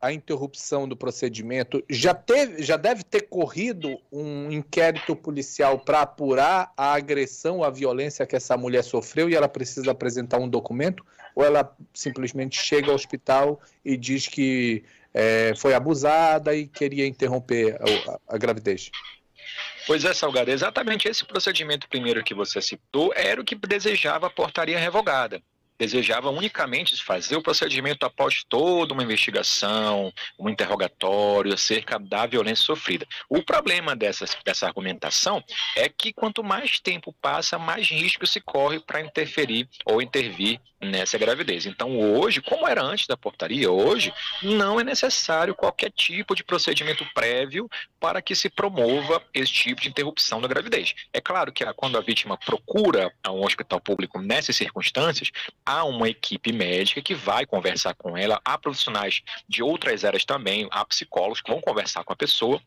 a 0.00 0.12
interrupção 0.12 0.88
do 0.88 0.96
procedimento, 0.96 1.84
já, 1.88 2.14
teve, 2.14 2.62
já 2.62 2.76
deve 2.76 3.02
ter 3.02 3.22
corrido 3.22 3.98
um 4.10 4.50
inquérito 4.50 5.14
policial 5.14 5.78
para 5.78 6.02
apurar 6.02 6.72
a 6.74 6.94
agressão, 6.94 7.62
a 7.62 7.68
violência 7.68 8.26
que 8.26 8.34
essa 8.34 8.56
mulher 8.56 8.82
sofreu 8.82 9.28
e 9.28 9.34
ela 9.34 9.48
precisa 9.48 9.90
apresentar 9.90 10.38
um 10.38 10.48
documento? 10.48 11.04
Ou 11.34 11.44
ela 11.44 11.76
simplesmente 11.92 12.58
chega 12.58 12.88
ao 12.88 12.94
hospital 12.94 13.60
e 13.84 13.96
diz 13.96 14.26
que 14.26 14.84
é, 15.12 15.54
foi 15.56 15.74
abusada 15.74 16.54
e 16.54 16.66
queria 16.66 17.06
interromper 17.06 17.76
a, 17.80 18.12
a, 18.12 18.34
a 18.34 18.38
gravidez? 18.38 18.90
Pois 19.86 20.04
é, 20.04 20.12
Salgado, 20.12 20.50
exatamente 20.50 21.08
esse 21.08 21.24
procedimento 21.24 21.88
primeiro 21.88 22.22
que 22.22 22.34
você 22.34 22.60
citou 22.60 23.12
era 23.14 23.40
o 23.40 23.44
que 23.44 23.54
desejava 23.54 24.26
a 24.26 24.30
portaria 24.30 24.78
revogada 24.78 25.42
desejava 25.80 26.28
unicamente 26.28 27.02
fazer 27.02 27.36
o 27.36 27.42
procedimento 27.42 28.04
após 28.04 28.44
toda 28.46 28.92
uma 28.92 29.02
investigação, 29.02 30.12
um 30.38 30.50
interrogatório 30.50 31.54
acerca 31.54 31.98
da 31.98 32.26
violência 32.26 32.66
sofrida. 32.66 33.06
O 33.30 33.42
problema 33.42 33.96
dessa, 33.96 34.26
dessa 34.44 34.66
argumentação 34.66 35.42
é 35.74 35.88
que 35.88 36.12
quanto 36.12 36.44
mais 36.44 36.78
tempo 36.78 37.14
passa, 37.22 37.58
mais 37.58 37.88
risco 37.88 38.26
se 38.26 38.42
corre 38.42 38.78
para 38.78 39.00
interferir 39.00 39.66
ou 39.86 40.02
intervir 40.02 40.60
nessa 40.80 41.18
gravidez. 41.18 41.66
Então, 41.66 41.98
hoje, 41.98 42.40
como 42.40 42.66
era 42.66 42.82
antes 42.82 43.06
da 43.06 43.16
portaria, 43.16 43.70
hoje 43.70 44.12
não 44.42 44.80
é 44.80 44.84
necessário 44.84 45.54
qualquer 45.54 45.90
tipo 45.90 46.34
de 46.34 46.42
procedimento 46.42 47.06
prévio 47.14 47.68
para 47.98 48.22
que 48.22 48.34
se 48.34 48.48
promova 48.48 49.22
esse 49.34 49.52
tipo 49.52 49.82
de 49.82 49.88
interrupção 49.88 50.40
da 50.40 50.48
gravidez. 50.48 50.94
É 51.12 51.20
claro 51.20 51.52
que 51.52 51.64
quando 51.74 51.98
a 51.98 52.00
vítima 52.00 52.38
procura 52.38 53.12
um 53.28 53.44
hospital 53.44 53.80
público 53.80 54.20
nessas 54.20 54.56
circunstâncias, 54.56 55.30
há 55.70 55.84
uma 55.84 56.08
equipe 56.08 56.52
médica 56.52 57.00
que 57.00 57.14
vai 57.14 57.46
conversar 57.46 57.94
com 57.94 58.16
ela, 58.16 58.40
há 58.44 58.58
profissionais 58.58 59.22
de 59.48 59.62
outras 59.62 60.04
áreas 60.04 60.24
também, 60.24 60.68
há 60.72 60.84
psicólogos 60.84 61.40
que 61.40 61.50
vão 61.50 61.60
conversar 61.60 62.02
com 62.02 62.12
a 62.12 62.16
pessoa 62.16 62.60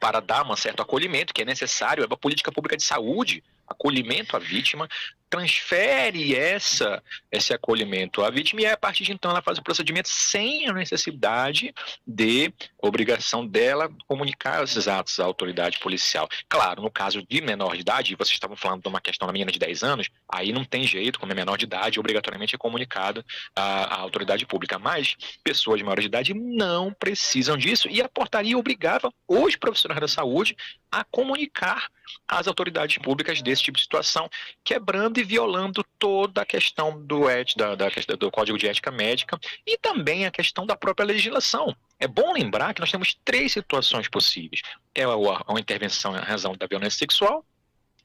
para 0.00 0.18
dar 0.18 0.44
um 0.44 0.56
certo 0.56 0.82
acolhimento 0.82 1.32
que 1.32 1.42
é 1.42 1.44
necessário, 1.44 2.02
é 2.02 2.06
uma 2.06 2.16
política 2.16 2.50
pública 2.50 2.76
de 2.76 2.82
saúde, 2.82 3.44
acolhimento 3.68 4.36
à 4.36 4.40
vítima, 4.40 4.88
transfere 5.32 6.36
essa, 6.36 7.02
esse 7.30 7.54
acolhimento 7.54 8.22
à 8.22 8.28
vítima 8.28 8.60
e 8.60 8.66
a 8.66 8.76
partir 8.76 9.02
de 9.02 9.12
então 9.12 9.30
ela 9.30 9.40
faz 9.40 9.56
o 9.56 9.62
procedimento 9.62 10.10
sem 10.10 10.68
a 10.68 10.74
necessidade 10.74 11.72
de 12.06 12.52
obrigação 12.76 13.46
dela 13.46 13.90
comunicar 14.06 14.62
esses 14.62 14.86
atos 14.86 15.18
à 15.18 15.24
autoridade 15.24 15.78
policial. 15.78 16.28
Claro, 16.50 16.82
no 16.82 16.90
caso 16.90 17.22
de 17.26 17.40
menor 17.40 17.74
de 17.74 17.80
idade, 17.80 18.14
vocês 18.14 18.34
estavam 18.34 18.58
falando 18.58 18.82
de 18.82 18.88
uma 18.88 19.00
questão 19.00 19.26
da 19.26 19.32
menina 19.32 19.50
de 19.50 19.58
10 19.58 19.82
anos, 19.82 20.10
aí 20.28 20.52
não 20.52 20.66
tem 20.66 20.84
jeito, 20.84 21.18
como 21.18 21.32
é 21.32 21.34
menor 21.34 21.56
de 21.56 21.64
idade, 21.64 21.98
obrigatoriamente 21.98 22.54
é 22.54 22.58
comunicado 22.58 23.24
à, 23.56 23.84
à 23.84 24.00
autoridade 24.00 24.44
pública. 24.44 24.78
Mas 24.78 25.16
pessoas 25.42 25.78
de 25.78 25.84
maior 25.84 25.98
de 25.98 26.08
idade 26.08 26.34
não 26.34 26.92
precisam 26.92 27.56
disso 27.56 27.88
e 27.88 28.02
a 28.02 28.08
portaria 28.08 28.58
obrigava 28.58 29.10
os 29.26 29.56
profissionais 29.56 29.98
da 30.02 30.08
saúde 30.08 30.54
a 30.90 31.02
comunicar 31.04 31.88
às 32.28 32.46
autoridades 32.46 32.98
públicas 32.98 33.40
desse 33.40 33.62
tipo 33.62 33.78
de 33.78 33.82
situação, 33.82 34.28
quebrando 34.62 35.21
e 35.22 35.24
violando 35.24 35.84
toda 35.98 36.42
a 36.42 36.46
questão 36.46 37.00
do, 37.04 37.30
et, 37.30 37.56
da, 37.56 37.74
da, 37.74 37.88
do 38.18 38.30
Código 38.30 38.58
de 38.58 38.68
Ética 38.68 38.90
Médica 38.90 39.38
e 39.66 39.78
também 39.78 40.26
a 40.26 40.30
questão 40.30 40.66
da 40.66 40.76
própria 40.76 41.06
legislação. 41.06 41.74
É 41.98 42.06
bom 42.06 42.32
lembrar 42.32 42.74
que 42.74 42.80
nós 42.80 42.90
temos 42.90 43.16
três 43.24 43.52
situações 43.52 44.08
possíveis: 44.08 44.60
é 44.94 45.04
a, 45.04 45.08
a 45.08 45.60
intervenção 45.60 46.16
em 46.16 46.20
razão 46.20 46.54
da 46.56 46.66
violência 46.66 46.98
sexual, 46.98 47.44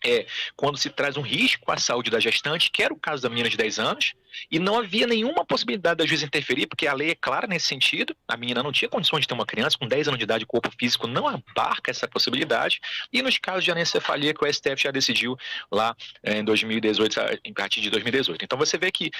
é 0.03 0.25
quando 0.55 0.77
se 0.77 0.89
traz 0.89 1.17
um 1.17 1.21
risco 1.21 1.71
à 1.71 1.77
saúde 1.77 2.09
da 2.09 2.19
gestante, 2.19 2.69
que 2.69 2.83
era 2.83 2.93
o 2.93 2.99
caso 2.99 3.21
da 3.21 3.29
menina 3.29 3.49
de 3.49 3.57
10 3.57 3.79
anos, 3.79 4.13
e 4.51 4.59
não 4.59 4.77
havia 4.77 5.07
nenhuma 5.07 5.45
possibilidade 5.45 5.97
da 5.97 6.05
juíza 6.05 6.25
interferir, 6.25 6.67
porque 6.67 6.87
a 6.87 6.93
lei 6.93 7.11
é 7.11 7.15
clara 7.15 7.47
nesse 7.47 7.67
sentido, 7.67 8.15
a 8.27 8.37
menina 8.37 8.61
não 8.61 8.71
tinha 8.71 8.89
condições 8.89 9.21
de 9.21 9.27
ter 9.27 9.33
uma 9.33 9.45
criança 9.45 9.77
com 9.77 9.87
10 9.87 10.09
anos 10.09 10.17
de 10.17 10.23
idade, 10.23 10.43
o 10.43 10.47
corpo 10.47 10.71
físico 10.77 11.07
não 11.07 11.27
abarca 11.27 11.89
essa 11.89 12.07
possibilidade, 12.07 12.79
e 13.11 13.21
nos 13.21 13.37
casos 13.37 13.63
de 13.63 13.71
anencefalia 13.71 14.33
que 14.33 14.43
o 14.43 14.53
STF 14.53 14.83
já 14.83 14.91
decidiu 14.91 15.35
lá 15.71 15.95
eh, 16.23 16.37
em 16.37 16.43
2018, 16.43 17.19
em 17.43 17.53
partir 17.53 17.81
de 17.81 17.89
2018. 17.89 18.43
Então 18.43 18.57
você 18.57 18.77
vê 18.77 18.91
que 18.91 19.11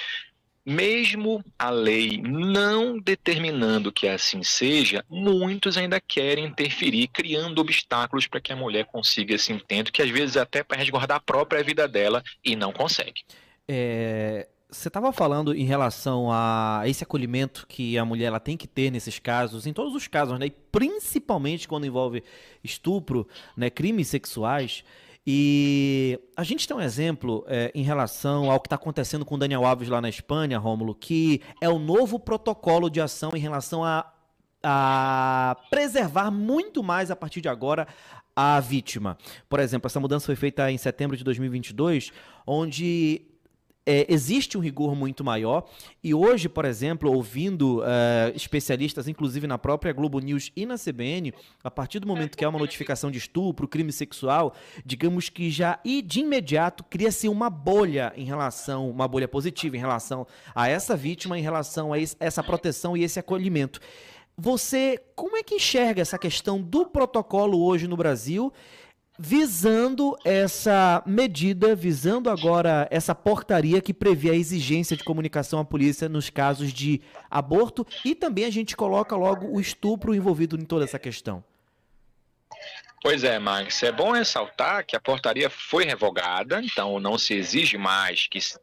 mesmo 0.68 1.42
a 1.58 1.70
lei 1.70 2.20
não 2.22 2.98
determinando 2.98 3.90
que 3.90 4.06
assim 4.06 4.42
seja, 4.42 5.02
muitos 5.08 5.78
ainda 5.78 5.98
querem 5.98 6.44
interferir, 6.44 7.08
criando 7.08 7.58
obstáculos 7.60 8.26
para 8.26 8.40
que 8.40 8.52
a 8.52 8.56
mulher 8.56 8.84
consiga 8.84 9.34
esse 9.34 9.50
intento, 9.50 9.90
que 9.90 10.02
às 10.02 10.10
vezes 10.10 10.36
até 10.36 10.62
para 10.62 10.76
resguardar 10.76 11.16
a 11.16 11.20
própria 11.20 11.62
vida 11.62 11.88
dela 11.88 12.22
e 12.44 12.54
não 12.54 12.70
consegue. 12.70 13.22
É, 13.66 14.46
você 14.70 14.88
estava 14.88 15.10
falando 15.10 15.54
em 15.54 15.64
relação 15.64 16.30
a 16.30 16.82
esse 16.84 17.02
acolhimento 17.02 17.66
que 17.66 17.96
a 17.96 18.04
mulher 18.04 18.26
ela 18.26 18.40
tem 18.40 18.56
que 18.56 18.66
ter 18.66 18.90
nesses 18.90 19.18
casos, 19.18 19.66
em 19.66 19.72
todos 19.72 19.94
os 19.94 20.06
casos, 20.06 20.38
né? 20.38 20.50
Principalmente 20.70 21.66
quando 21.66 21.86
envolve 21.86 22.22
estupro, 22.62 23.26
né, 23.56 23.70
crimes 23.70 24.08
sexuais. 24.08 24.84
E 25.30 26.18
a 26.34 26.42
gente 26.42 26.66
tem 26.66 26.74
um 26.74 26.80
exemplo 26.80 27.44
é, 27.48 27.70
em 27.74 27.82
relação 27.82 28.50
ao 28.50 28.58
que 28.58 28.66
está 28.66 28.76
acontecendo 28.76 29.26
com 29.26 29.34
o 29.34 29.38
Daniel 29.38 29.62
Alves 29.66 29.90
lá 29.90 30.00
na 30.00 30.08
Espanha, 30.08 30.58
Rômulo, 30.58 30.94
que 30.94 31.42
é 31.60 31.68
o 31.68 31.78
novo 31.78 32.18
protocolo 32.18 32.88
de 32.88 32.98
ação 32.98 33.32
em 33.34 33.38
relação 33.38 33.84
a, 33.84 34.10
a 34.62 35.54
preservar 35.68 36.30
muito 36.30 36.82
mais 36.82 37.10
a 37.10 37.16
partir 37.16 37.42
de 37.42 37.48
agora 37.50 37.86
a 38.34 38.58
vítima. 38.58 39.18
Por 39.50 39.60
exemplo, 39.60 39.86
essa 39.86 40.00
mudança 40.00 40.24
foi 40.24 40.34
feita 40.34 40.72
em 40.72 40.78
setembro 40.78 41.14
de 41.14 41.22
2022, 41.22 42.10
onde 42.46 43.20
é, 43.88 44.04
existe 44.06 44.58
um 44.58 44.60
rigor 44.60 44.94
muito 44.94 45.24
maior. 45.24 45.64
E 46.04 46.12
hoje, 46.12 46.46
por 46.46 46.66
exemplo, 46.66 47.10
ouvindo 47.10 47.78
uh, 47.78 48.36
especialistas, 48.36 49.08
inclusive 49.08 49.46
na 49.46 49.56
própria 49.56 49.94
Globo 49.94 50.20
News 50.20 50.52
e 50.54 50.66
na 50.66 50.76
CBN, 50.76 51.32
a 51.64 51.70
partir 51.70 51.98
do 51.98 52.06
momento 52.06 52.36
que 52.36 52.44
há 52.44 52.50
uma 52.50 52.58
notificação 52.58 53.10
de 53.10 53.16
estupro, 53.16 53.66
crime 53.66 53.90
sexual, 53.90 54.54
digamos 54.84 55.30
que 55.30 55.50
já 55.50 55.80
e 55.82 56.02
de 56.02 56.20
imediato 56.20 56.84
cria-se 56.84 57.30
uma 57.30 57.48
bolha 57.48 58.12
em 58.14 58.24
relação, 58.24 58.90
uma 58.90 59.08
bolha 59.08 59.26
positiva 59.26 59.74
em 59.74 59.80
relação 59.80 60.26
a 60.54 60.68
essa 60.68 60.94
vítima, 60.94 61.38
em 61.38 61.42
relação 61.42 61.90
a 61.90 61.98
esse, 61.98 62.14
essa 62.20 62.42
proteção 62.42 62.94
e 62.94 63.02
esse 63.02 63.18
acolhimento. 63.18 63.80
Você, 64.36 65.00
como 65.16 65.36
é 65.38 65.42
que 65.42 65.54
enxerga 65.54 66.02
essa 66.02 66.18
questão 66.18 66.60
do 66.60 66.84
protocolo 66.84 67.64
hoje 67.64 67.88
no 67.88 67.96
Brasil? 67.96 68.52
Visando 69.18 70.16
essa 70.24 71.02
medida, 71.04 71.74
visando 71.74 72.30
agora 72.30 72.86
essa 72.90 73.14
portaria 73.14 73.80
que 73.80 73.92
prevê 73.92 74.30
a 74.30 74.34
exigência 74.34 74.96
de 74.96 75.02
comunicação 75.02 75.58
à 75.58 75.64
polícia 75.64 76.08
nos 76.08 76.30
casos 76.30 76.72
de 76.72 77.00
aborto 77.28 77.84
e 78.04 78.14
também 78.14 78.44
a 78.44 78.50
gente 78.50 78.76
coloca 78.76 79.16
logo 79.16 79.46
o 79.48 79.60
estupro 79.60 80.14
envolvido 80.14 80.56
em 80.56 80.64
toda 80.64 80.84
essa 80.84 80.98
questão. 80.98 81.42
Pois 83.02 83.22
é, 83.22 83.38
Max. 83.38 83.82
É 83.82 83.92
bom 83.92 84.12
ressaltar 84.12 84.84
que 84.84 84.96
a 84.96 85.00
portaria 85.00 85.48
foi 85.48 85.84
revogada, 85.84 86.60
então 86.62 86.98
não 86.98 87.16
se 87.16 87.34
exige 87.34 87.78
mais 87.78 88.26
que 88.26 88.40
se 88.40 88.58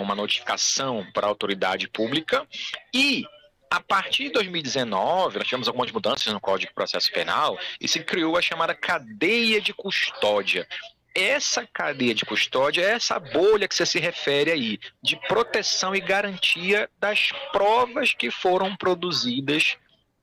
uma 0.00 0.14
notificação 0.14 1.06
para 1.12 1.26
a 1.26 1.30
autoridade 1.30 1.88
pública 1.88 2.46
e 2.94 3.24
a 3.70 3.80
partir 3.80 4.24
de 4.24 4.30
2019, 4.30 5.38
nós 5.38 5.46
tivemos 5.46 5.68
algumas 5.68 5.90
mudanças 5.90 6.32
no 6.32 6.40
Código 6.40 6.70
de 6.70 6.74
Processo 6.74 7.10
Penal 7.12 7.58
e 7.80 7.86
se 7.86 8.02
criou 8.02 8.36
a 8.36 8.42
chamada 8.42 8.74
cadeia 8.74 9.60
de 9.60 9.74
custódia. 9.74 10.66
Essa 11.14 11.66
cadeia 11.66 12.14
de 12.14 12.24
custódia 12.24 12.82
é 12.82 12.90
essa 12.92 13.18
bolha 13.18 13.66
que 13.66 13.74
você 13.74 13.84
se 13.84 13.98
refere 13.98 14.50
aí, 14.50 14.78
de 15.02 15.16
proteção 15.28 15.94
e 15.94 16.00
garantia 16.00 16.88
das 16.98 17.32
provas 17.52 18.14
que 18.14 18.30
foram 18.30 18.76
produzidas, 18.76 19.76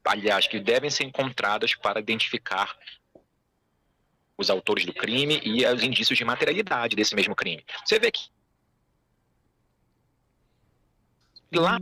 aliás, 0.04 0.48
que 0.48 0.60
devem 0.60 0.90
ser 0.90 1.04
encontradas 1.04 1.76
para 1.76 2.00
identificar 2.00 2.76
os 4.38 4.50
autores 4.50 4.86
do 4.86 4.94
crime 4.94 5.42
e 5.44 5.66
os 5.66 5.84
indícios 5.84 6.18
de 6.18 6.26
materialidade 6.26 6.96
desse 6.96 7.16
mesmo 7.16 7.36
crime. 7.36 7.64
Você 7.86 8.00
vê 8.00 8.12
que 8.12 8.30
lá 11.54 11.80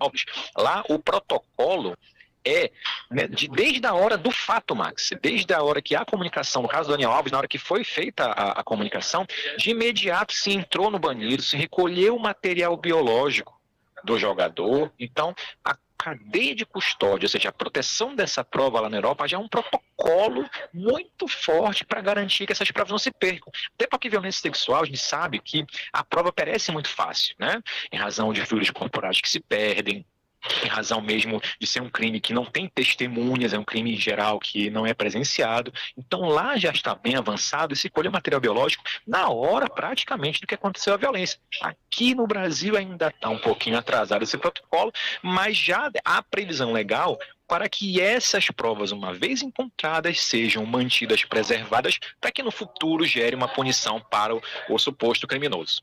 Alves. 0.00 0.24
Lá 0.56 0.82
o 0.88 0.98
protocolo 0.98 1.96
é 2.44 2.70
né, 3.10 3.26
de, 3.26 3.48
desde 3.48 3.86
a 3.86 3.94
hora 3.94 4.16
do 4.16 4.30
fato, 4.30 4.74
Max, 4.74 5.10
desde 5.20 5.52
a 5.52 5.62
hora 5.62 5.82
que 5.82 5.94
há 5.94 6.04
comunicação, 6.04 6.62
no 6.62 6.68
caso 6.68 6.88
do 6.88 6.92
Daniel 6.92 7.12
Alves, 7.12 7.32
na 7.32 7.38
hora 7.38 7.48
que 7.48 7.58
foi 7.58 7.84
feita 7.84 8.24
a, 8.24 8.60
a 8.60 8.64
comunicação, 8.64 9.26
de 9.58 9.70
imediato 9.70 10.32
se 10.32 10.50
entrou 10.50 10.90
no 10.90 10.98
banheiro, 10.98 11.42
se 11.42 11.56
recolheu 11.56 12.16
o 12.16 12.20
material 12.20 12.76
biológico 12.76 13.59
do 14.04 14.18
jogador. 14.18 14.92
Então, 14.98 15.34
a 15.64 15.76
cadeia 15.96 16.54
de 16.54 16.64
custódia, 16.64 17.26
ou 17.26 17.28
seja, 17.28 17.50
a 17.50 17.52
proteção 17.52 18.14
dessa 18.14 18.42
prova 18.42 18.80
lá 18.80 18.88
na 18.88 18.96
Europa 18.96 19.28
já 19.28 19.36
é 19.36 19.40
um 19.40 19.48
protocolo 19.48 20.48
muito 20.72 21.28
forte 21.28 21.84
para 21.84 22.00
garantir 22.00 22.46
que 22.46 22.52
essas 22.52 22.70
provas 22.70 22.90
não 22.90 22.98
se 22.98 23.10
percam. 23.10 23.52
Até 23.74 23.86
porque 23.86 24.08
violência 24.08 24.40
sexual, 24.40 24.82
a 24.82 24.86
gente 24.86 24.98
sabe 24.98 25.38
que 25.38 25.66
a 25.92 26.02
prova 26.02 26.32
parece 26.32 26.72
muito 26.72 26.88
fácil, 26.88 27.34
né? 27.38 27.60
Em 27.92 27.98
razão 27.98 28.32
de 28.32 28.40
fluidos 28.46 28.70
corporais 28.70 29.20
que 29.20 29.28
se 29.28 29.40
perdem, 29.40 30.06
em 30.64 30.68
razão 30.68 31.00
mesmo 31.00 31.40
de 31.58 31.66
ser 31.66 31.82
um 31.82 31.90
crime 31.90 32.20
que 32.20 32.32
não 32.32 32.44
tem 32.44 32.68
testemunhas, 32.68 33.52
é 33.52 33.58
um 33.58 33.64
crime 33.64 33.94
em 33.94 33.98
geral 33.98 34.38
que 34.38 34.70
não 34.70 34.86
é 34.86 34.94
presenciado. 34.94 35.72
Então 35.96 36.22
lá 36.28 36.56
já 36.56 36.70
está 36.70 36.94
bem 36.94 37.16
avançado 37.16 37.74
e 37.74 37.76
se 37.76 37.90
material 38.10 38.40
biológico 38.40 38.82
na 39.06 39.28
hora 39.28 39.68
praticamente 39.68 40.40
do 40.40 40.46
que 40.46 40.54
aconteceu 40.54 40.94
a 40.94 40.96
violência. 40.96 41.38
Aqui 41.60 42.14
no 42.14 42.26
Brasil 42.26 42.76
ainda 42.76 43.08
está 43.08 43.28
um 43.28 43.38
pouquinho 43.38 43.78
atrasado 43.78 44.22
esse 44.22 44.38
protocolo, 44.38 44.92
mas 45.22 45.56
já 45.56 45.90
há 46.04 46.22
previsão 46.22 46.72
legal 46.72 47.18
para 47.46 47.68
que 47.68 48.00
essas 48.00 48.46
provas, 48.46 48.92
uma 48.92 49.12
vez 49.12 49.42
encontradas, 49.42 50.20
sejam 50.20 50.64
mantidas 50.64 51.24
preservadas 51.24 51.98
para 52.20 52.30
que 52.30 52.42
no 52.42 52.50
futuro 52.50 53.04
gere 53.04 53.34
uma 53.34 53.48
punição 53.48 54.00
para 54.00 54.34
o, 54.34 54.40
o 54.68 54.78
suposto 54.78 55.26
criminoso. 55.26 55.82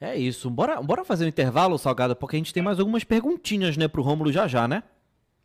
É 0.00 0.16
isso. 0.16 0.48
Bora, 0.48 0.80
bora 0.80 1.04
fazer 1.04 1.24
um 1.24 1.28
intervalo, 1.28 1.78
Salgado, 1.78 2.14
porque 2.14 2.36
a 2.36 2.38
gente 2.38 2.54
tem 2.54 2.62
mais 2.62 2.78
algumas 2.78 3.04
perguntinhas, 3.04 3.76
né, 3.76 3.88
pro 3.88 4.02
Rômulo 4.02 4.32
já 4.32 4.46
já, 4.46 4.68
né? 4.68 4.82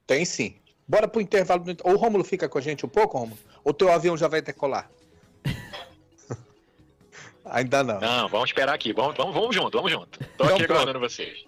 Tem 0.05 0.23
sim. 0.25 0.55
Bora 0.87 1.07
pro 1.07 1.21
intervalo. 1.21 1.63
Ou 1.83 1.93
o 1.93 1.97
Rômulo 1.97 2.23
fica 2.23 2.47
com 2.47 2.57
a 2.57 2.61
gente 2.61 2.85
um 2.85 2.89
pouco, 2.89 3.17
Rômulo? 3.17 3.37
Ou 3.63 3.73
teu 3.73 3.91
avião 3.91 4.15
já 4.15 4.27
vai 4.27 4.41
decolar? 4.41 4.89
Ainda 7.45 7.83
não. 7.83 7.99
Não, 7.99 8.27
vamos 8.27 8.49
esperar 8.49 8.75
aqui. 8.75 8.93
Vamos, 8.93 9.15
vamos, 9.15 9.33
vamos 9.33 9.55
junto, 9.55 9.77
vamos 9.77 9.91
junto. 9.91 10.19
Tô 10.37 10.43
então, 10.43 10.55
aqui 10.55 10.65
aguardando 10.65 10.99
vocês. 10.99 11.45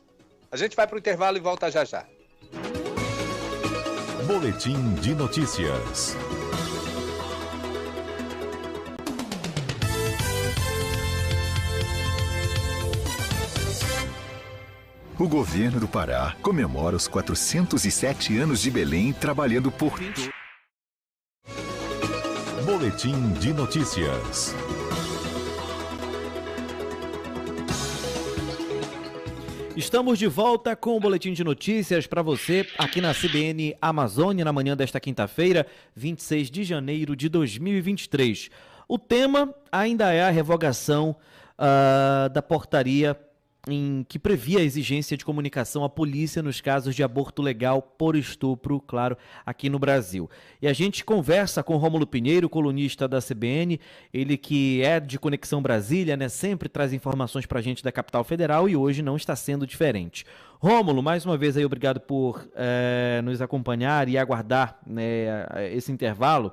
A 0.52 0.58
gente 0.58 0.76
vai 0.76 0.88
pro 0.88 0.98
intervalo 0.98 1.38
e 1.38 1.42
volta 1.42 1.70
já 1.70 1.84
já. 1.84 2.06
Boletim 4.26 4.96
de 4.96 5.14
notícias. 5.14 6.16
O 15.18 15.30
governo 15.30 15.80
do 15.80 15.88
Pará 15.88 16.36
comemora 16.42 16.94
os 16.94 17.08
407 17.08 18.38
anos 18.38 18.62
de 18.62 18.70
Belém 18.70 19.14
trabalhando 19.14 19.72
por. 19.72 19.98
Boletim 22.66 23.32
de 23.40 23.54
notícias. 23.54 24.54
Estamos 29.74 30.20
de 30.20 30.28
volta 30.28 30.76
com 30.76 30.98
o 30.98 31.00
boletim 31.00 31.32
de 31.32 31.46
notícias 31.46 32.06
para 32.06 32.22
você 32.22 32.68
aqui 32.78 33.00
na 33.00 33.14
CBN 33.14 33.74
Amazônia 33.82 34.44
na 34.44 34.52
manhã 34.52 34.76
desta 34.76 35.00
quinta-feira, 35.00 35.66
26 35.96 36.52
de 36.52 36.66
janeiro 36.66 37.16
de 37.16 37.30
2023. 37.30 38.50
O 38.86 39.00
tema 39.00 39.56
ainda 39.72 40.12
é 40.12 40.24
a 40.24 40.30
revogação 40.30 41.16
uh, 41.58 42.30
da 42.30 42.42
portaria 42.42 43.18
em 43.68 44.06
que 44.08 44.20
previa 44.20 44.60
a 44.60 44.64
exigência 44.64 45.18
de 45.18 45.26
comunicação 45.26 45.84
à 45.84 45.90
polícia 45.90 46.42
nos 46.42 46.62
casos 46.62 46.96
de 46.96 47.04
aborto 47.04 47.42
legal 47.42 47.82
por 47.82 48.16
estupro, 48.16 48.80
claro, 48.80 49.18
aqui 49.46 49.70
no 49.70 49.80
Brasil. 49.80 50.30
E 50.62 50.68
a 50.68 50.74
gente 50.74 51.04
conversa 51.04 51.64
com 51.64 51.78
Rômulo 51.78 52.06
Pinheiro, 52.06 52.48
colunista 52.48 53.08
da 53.08 53.20
CBN, 53.22 53.80
ele 54.14 54.38
que 54.38 54.82
é 54.84 55.00
de 55.00 55.18
Conexão 55.18 55.62
Brasília, 55.62 56.16
né, 56.16 56.30
sempre 56.30 56.70
traz 56.70 56.94
informações 56.94 57.46
para 57.46 57.60
a 57.60 57.62
gente 57.62 57.84
da 57.84 57.92
capital 57.92 58.24
federal 58.24 58.70
e 58.70 58.76
hoje 58.76 59.02
não 59.02 59.16
está 59.16 59.36
sendo 59.36 59.66
diferente. 59.66 60.26
Rômulo, 60.60 61.02
mais 61.02 61.26
uma 61.26 61.38
vez 61.38 61.58
aí 61.58 61.66
obrigado 61.66 62.00
por 62.00 62.48
é, 62.56 63.22
nos 63.24 63.42
acompanhar 63.42 64.08
e 64.08 64.18
aguardar 64.18 64.80
né, 64.86 65.46
esse 65.72 65.92
intervalo. 65.92 66.52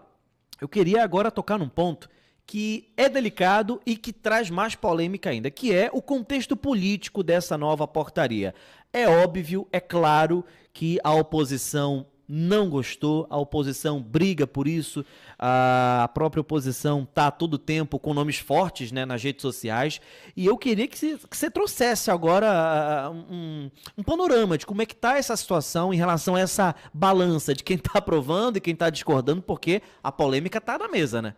Eu 0.60 0.68
queria 0.68 1.02
agora 1.02 1.30
tocar 1.30 1.58
num 1.58 1.68
ponto 1.68 2.08
que 2.46 2.92
é 2.96 3.08
delicado 3.08 3.80
e 3.86 3.96
que 3.96 4.12
traz 4.12 4.50
mais 4.50 4.74
polêmica 4.74 5.30
ainda, 5.30 5.50
que 5.50 5.74
é 5.74 5.90
o 5.92 6.02
contexto 6.02 6.56
político 6.56 7.22
dessa 7.22 7.56
nova 7.56 7.86
portaria. 7.86 8.54
É 8.92 9.08
óbvio, 9.08 9.66
é 9.72 9.80
claro 9.80 10.44
que 10.72 10.98
a 11.02 11.12
oposição 11.14 12.06
não 12.34 12.70
gostou, 12.70 13.26
a 13.28 13.36
oposição 13.36 14.00
briga 14.00 14.46
por 14.46 14.66
isso, 14.66 15.04
a 15.38 16.08
própria 16.14 16.40
oposição 16.40 17.02
está 17.02 17.30
todo 17.30 17.58
tempo 17.58 17.98
com 17.98 18.14
nomes 18.14 18.38
fortes 18.38 18.90
né, 18.90 19.04
nas 19.04 19.22
redes 19.22 19.42
sociais. 19.42 20.00
E 20.34 20.46
eu 20.46 20.56
queria 20.56 20.88
que 20.88 20.98
você, 20.98 21.18
que 21.28 21.36
você 21.36 21.50
trouxesse 21.50 22.10
agora 22.10 23.10
um, 23.10 23.70
um, 23.98 24.02
panorama 24.02 24.56
de 24.56 24.64
como 24.64 24.80
é 24.80 24.86
que 24.86 24.94
está 24.94 25.18
essa 25.18 25.36
situação 25.36 25.92
em 25.92 25.96
relação 25.96 26.34
a 26.34 26.40
essa 26.40 26.74
balança 26.94 27.54
de 27.54 27.62
quem 27.62 27.76
está 27.76 27.92
aprovando 27.98 28.56
e 28.56 28.60
quem 28.60 28.72
está 28.72 28.88
discordando, 28.88 29.42
porque 29.42 29.82
a 30.02 30.10
polêmica 30.10 30.56
está 30.56 30.78
na 30.78 30.88
mesa, 30.88 31.20
né? 31.20 31.34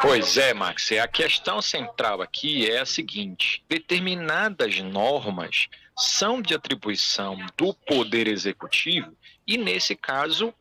Pois 0.00 0.36
é, 0.36 0.52
Max. 0.52 0.92
A 0.92 1.08
questão 1.08 1.62
central 1.62 2.20
aqui 2.20 2.70
é 2.70 2.80
a 2.80 2.86
seguinte: 2.86 3.64
determinadas 3.68 4.78
normas 4.80 5.68
são 5.96 6.40
de 6.40 6.54
atribuição 6.54 7.38
do 7.56 7.74
Poder 7.74 8.26
Executivo 8.26 9.16
e, 9.46 9.56
nesse 9.56 9.94
caso, 9.94 10.54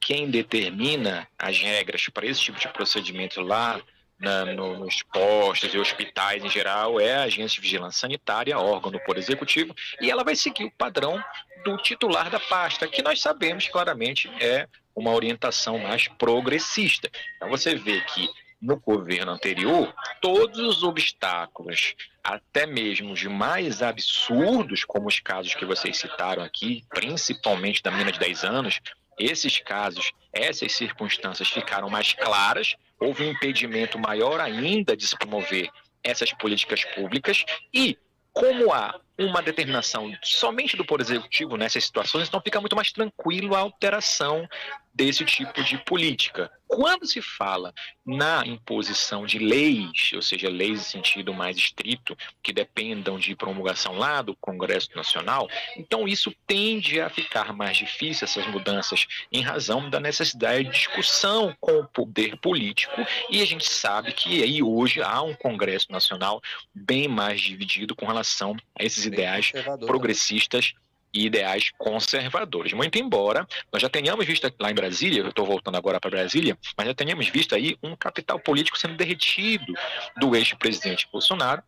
quem 0.00 0.30
determina 0.30 1.28
as 1.38 1.58
regras 1.58 2.08
para 2.08 2.26
esse 2.26 2.40
tipo 2.40 2.58
de 2.58 2.68
procedimento 2.68 3.40
lá 3.40 3.80
na, 4.18 4.44
no, 4.46 4.78
nos 4.78 5.02
postos 5.02 5.72
e 5.72 5.78
hospitais 5.78 6.44
em 6.44 6.50
geral 6.50 7.00
é 7.00 7.14
a 7.14 7.22
Agência 7.22 7.56
de 7.56 7.60
Vigilância 7.60 8.00
Sanitária, 8.00 8.58
órgão 8.58 8.90
do 8.90 9.00
Poder 9.00 9.20
Executivo, 9.20 9.74
e 10.00 10.10
ela 10.10 10.24
vai 10.24 10.34
seguir 10.34 10.64
o 10.64 10.70
padrão 10.70 11.22
do 11.64 11.76
titular 11.78 12.30
da 12.30 12.40
pasta, 12.40 12.88
que 12.88 13.02
nós 13.02 13.20
sabemos 13.20 13.68
claramente 13.68 14.30
é 14.40 14.68
uma 14.94 15.12
orientação 15.12 15.78
mais 15.78 16.08
progressista. 16.08 17.10
Então 17.36 17.48
você 17.48 17.74
vê 17.74 18.00
que 18.00 18.28
no 18.60 18.76
governo 18.76 19.30
anterior, 19.30 19.94
todos 20.20 20.58
os 20.58 20.82
obstáculos, 20.82 21.94
até 22.24 22.66
mesmo 22.66 23.12
os 23.12 23.22
mais 23.24 23.82
absurdos, 23.82 24.84
como 24.84 25.06
os 25.06 25.20
casos 25.20 25.54
que 25.54 25.64
vocês 25.64 25.96
citaram 25.96 26.42
aqui, 26.42 26.84
principalmente 26.90 27.82
da 27.82 27.90
menina 27.90 28.10
de 28.10 28.18
10 28.18 28.44
anos, 28.44 28.80
esses 29.18 29.58
casos, 29.60 30.12
essas 30.32 30.72
circunstâncias 30.72 31.48
ficaram 31.48 31.88
mais 31.88 32.12
claras, 32.12 32.76
houve 32.98 33.24
um 33.24 33.30
impedimento 33.30 33.98
maior 33.98 34.40
ainda 34.40 34.96
de 34.96 35.06
se 35.06 35.16
promover 35.16 35.68
essas 36.02 36.32
políticas 36.32 36.84
públicas 36.84 37.44
e 37.72 37.96
como 38.32 38.72
há 38.72 39.00
uma 39.18 39.42
determinação 39.42 40.12
somente 40.22 40.76
do 40.76 40.84
Poder 40.84 41.02
Executivo 41.02 41.56
nessas 41.56 41.84
situações, 41.84 42.28
então 42.28 42.40
fica 42.40 42.60
muito 42.60 42.76
mais 42.76 42.92
tranquilo 42.92 43.54
a 43.54 43.60
alteração 43.60 44.48
desse 44.94 45.24
tipo 45.24 45.62
de 45.62 45.78
política. 45.78 46.50
Quando 46.66 47.06
se 47.06 47.22
fala 47.22 47.72
na 48.04 48.44
imposição 48.44 49.24
de 49.24 49.38
leis, 49.38 50.10
ou 50.12 50.20
seja, 50.20 50.50
leis 50.50 50.80
em 50.80 50.90
sentido 50.90 51.32
mais 51.32 51.56
estrito, 51.56 52.16
que 52.42 52.52
dependam 52.52 53.18
de 53.18 53.34
promulgação 53.34 53.96
lá 53.96 54.20
do 54.20 54.36
Congresso 54.36 54.90
Nacional, 54.94 55.48
então 55.76 56.06
isso 56.06 56.34
tende 56.46 57.00
a 57.00 57.08
ficar 57.08 57.54
mais 57.54 57.76
difícil, 57.76 58.24
essas 58.24 58.46
mudanças, 58.48 59.06
em 59.32 59.40
razão 59.40 59.88
da 59.88 60.00
necessidade 60.00 60.64
de 60.64 60.70
discussão 60.70 61.56
com 61.60 61.78
o 61.78 61.88
poder 61.88 62.36
político, 62.38 63.00
e 63.30 63.40
a 63.40 63.46
gente 63.46 63.64
sabe 63.64 64.12
que 64.12 64.42
aí 64.42 64.62
hoje 64.62 65.00
há 65.00 65.22
um 65.22 65.34
Congresso 65.34 65.90
Nacional 65.90 66.42
bem 66.74 67.08
mais 67.08 67.40
dividido 67.40 67.94
com 67.94 68.04
relação 68.04 68.54
a 68.78 68.84
esses 68.84 69.06
ideais 69.08 69.52
progressistas 69.86 70.74
e 71.12 71.26
ideais 71.26 71.70
conservadores. 71.76 72.72
Muito 72.72 72.98
embora 72.98 73.46
nós 73.72 73.82
já 73.82 73.88
tenhamos 73.88 74.26
visto 74.26 74.52
lá 74.60 74.70
em 74.70 74.74
Brasília, 74.74 75.22
eu 75.22 75.28
estou 75.28 75.46
voltando 75.46 75.76
agora 75.76 76.00
para 76.00 76.10
Brasília, 76.10 76.56
mas 76.76 76.86
já 76.86 76.94
tenhamos 76.94 77.28
visto 77.28 77.54
aí 77.54 77.76
um 77.82 77.96
capital 77.96 78.38
político 78.38 78.78
sendo 78.78 78.96
derretido 78.96 79.72
do 80.18 80.36
ex-presidente 80.36 81.08
Bolsonaro 81.10 81.62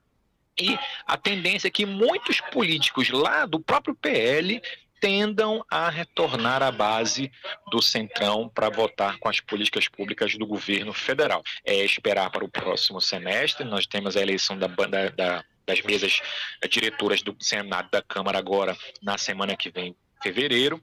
e 0.58 0.78
a 1.06 1.16
tendência 1.16 1.68
é 1.68 1.70
que 1.70 1.86
muitos 1.86 2.40
políticos 2.52 3.08
lá 3.10 3.46
do 3.46 3.58
próprio 3.58 3.94
PL 3.94 4.60
tendam 5.00 5.64
a 5.70 5.88
retornar 5.88 6.62
à 6.62 6.70
base 6.70 7.32
do 7.70 7.80
Centrão 7.80 8.48
para 8.48 8.68
votar 8.68 9.18
com 9.18 9.30
as 9.30 9.40
políticas 9.40 9.88
públicas 9.88 10.36
do 10.36 10.46
governo 10.46 10.92
federal. 10.92 11.42
É 11.64 11.74
esperar 11.76 12.30
para 12.30 12.44
o 12.44 12.50
próximo 12.50 13.00
semestre, 13.00 13.64
nós 13.64 13.86
temos 13.86 14.16
a 14.16 14.20
eleição 14.20 14.58
da, 14.58 14.66
da, 14.66 15.08
da 15.08 15.44
das 15.70 15.82
mesas 15.82 16.20
diretoras 16.68 17.22
do 17.22 17.36
Senado 17.38 17.88
da 17.90 18.02
Câmara 18.02 18.38
agora 18.38 18.76
na 19.02 19.16
semana 19.16 19.56
que 19.56 19.70
vem, 19.70 19.94
fevereiro. 20.22 20.82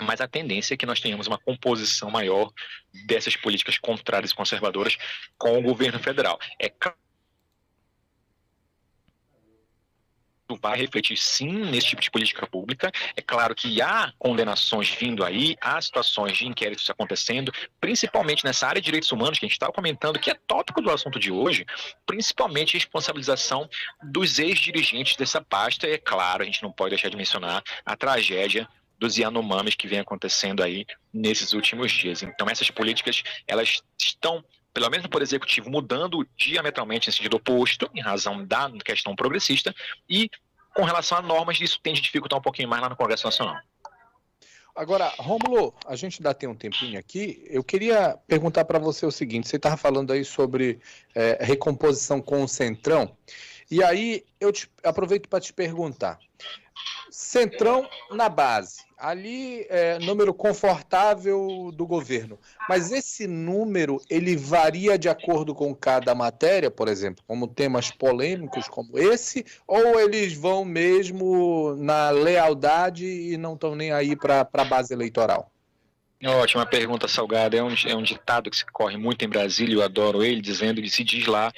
Mas 0.00 0.20
a 0.20 0.28
tendência 0.28 0.74
é 0.74 0.76
que 0.76 0.86
nós 0.86 1.00
tenhamos 1.00 1.26
uma 1.26 1.38
composição 1.38 2.10
maior 2.10 2.52
dessas 3.06 3.34
políticas 3.34 3.78
contrárias 3.78 4.30
e 4.30 4.34
conservadoras 4.34 4.96
com 5.36 5.58
o 5.58 5.62
governo 5.62 5.98
federal. 5.98 6.38
É 6.58 6.68
vai 10.56 10.78
refletir 10.78 11.16
sim 11.16 11.52
nesse 11.70 11.88
tipo 11.88 12.02
de 12.02 12.10
política 12.10 12.46
pública. 12.46 12.90
É 13.16 13.22
claro 13.22 13.54
que 13.54 13.80
há 13.82 14.12
condenações 14.18 14.90
vindo 14.90 15.24
aí, 15.24 15.56
há 15.60 15.80
situações 15.80 16.36
de 16.36 16.46
inquéritos 16.46 16.88
acontecendo, 16.88 17.52
principalmente 17.80 18.44
nessa 18.44 18.66
área 18.66 18.80
de 18.80 18.86
direitos 18.86 19.10
humanos 19.12 19.38
que 19.38 19.44
a 19.44 19.48
gente 19.48 19.56
estava 19.56 19.72
comentando, 19.72 20.18
que 20.18 20.30
é 20.30 20.34
tópico 20.46 20.80
do 20.80 20.90
assunto 20.90 21.18
de 21.18 21.30
hoje, 21.30 21.66
principalmente 22.06 22.76
a 22.76 22.78
responsabilização 22.78 23.68
dos 24.02 24.38
ex-dirigentes 24.38 25.16
dessa 25.16 25.40
pasta. 25.40 25.86
E 25.86 25.92
é 25.92 25.98
claro, 25.98 26.42
a 26.42 26.46
gente 26.46 26.62
não 26.62 26.72
pode 26.72 26.90
deixar 26.90 27.08
de 27.08 27.16
mencionar 27.16 27.62
a 27.84 27.96
tragédia 27.96 28.68
dos 28.98 29.16
Yanomamis 29.16 29.74
que 29.74 29.86
vem 29.86 30.00
acontecendo 30.00 30.62
aí 30.62 30.84
nesses 31.12 31.52
últimos 31.52 31.92
dias. 31.92 32.22
Então 32.22 32.48
essas 32.50 32.70
políticas, 32.70 33.22
elas 33.46 33.80
estão 33.98 34.44
pelo 34.78 34.90
menos 34.90 35.02
no 35.02 35.10
Poder 35.10 35.24
Executivo, 35.24 35.68
mudando 35.68 36.24
diametralmente 36.36 37.10
em 37.10 37.12
sentido 37.12 37.34
oposto, 37.34 37.90
em 37.92 38.00
razão 38.00 38.46
da 38.46 38.70
questão 38.84 39.16
progressista, 39.16 39.74
e 40.08 40.30
com 40.72 40.84
relação 40.84 41.18
a 41.18 41.22
normas, 41.22 41.60
isso 41.60 41.80
tende 41.82 41.98
a 41.98 42.02
dificultar 42.02 42.38
um 42.38 42.42
pouquinho 42.42 42.68
mais 42.68 42.80
lá 42.80 42.88
no 42.88 42.94
Congresso 42.94 43.26
Nacional. 43.26 43.56
Agora, 44.76 45.12
Rômulo, 45.18 45.74
a 45.84 45.96
gente 45.96 46.22
dá 46.22 46.32
tem 46.32 46.48
um 46.48 46.54
tempinho 46.54 46.96
aqui. 46.96 47.44
Eu 47.50 47.64
queria 47.64 48.16
perguntar 48.28 48.64
para 48.66 48.78
você 48.78 49.04
o 49.04 49.10
seguinte: 49.10 49.48
você 49.48 49.56
estava 49.56 49.76
falando 49.76 50.12
aí 50.12 50.24
sobre 50.24 50.78
é, 51.12 51.38
recomposição 51.40 52.22
com 52.22 52.44
o 52.44 52.48
Centrão, 52.48 53.16
e 53.68 53.82
aí 53.82 54.24
eu 54.38 54.52
te, 54.52 54.70
aproveito 54.84 55.28
para 55.28 55.40
te 55.40 55.52
perguntar: 55.52 56.20
Centrão 57.10 57.90
na 58.12 58.28
base, 58.28 58.84
ali 58.98 59.64
é 59.68 59.98
número 60.00 60.34
confortável 60.34 61.70
do 61.72 61.86
governo. 61.86 62.38
Mas 62.68 62.90
esse 62.90 63.26
número 63.26 64.00
ele 64.10 64.36
varia 64.36 64.98
de 64.98 65.08
acordo 65.08 65.54
com 65.54 65.74
cada 65.74 66.14
matéria, 66.14 66.70
por 66.70 66.88
exemplo, 66.88 67.22
como 67.26 67.46
temas 67.46 67.90
polêmicos 67.90 68.66
como 68.68 68.98
esse, 68.98 69.44
ou 69.66 70.00
eles 70.00 70.34
vão 70.34 70.64
mesmo 70.64 71.76
na 71.76 72.10
lealdade 72.10 73.06
e 73.06 73.36
não 73.36 73.54
estão 73.54 73.74
nem 73.74 73.92
aí 73.92 74.16
para 74.16 74.48
a 74.52 74.64
base 74.64 74.92
eleitoral? 74.92 75.50
Ótima 76.24 76.66
pergunta, 76.66 77.06
Salgado. 77.06 77.56
É 77.56 77.62
um, 77.62 77.74
é 77.86 77.94
um 77.94 78.02
ditado 78.02 78.50
que 78.50 78.56
se 78.56 78.66
corre 78.66 78.96
muito 78.96 79.24
em 79.24 79.28
Brasília, 79.28 79.76
eu 79.76 79.82
adoro 79.82 80.24
ele, 80.24 80.40
dizendo 80.40 80.82
que 80.82 80.90
se 80.90 81.04
diz 81.04 81.26
lá 81.26 81.52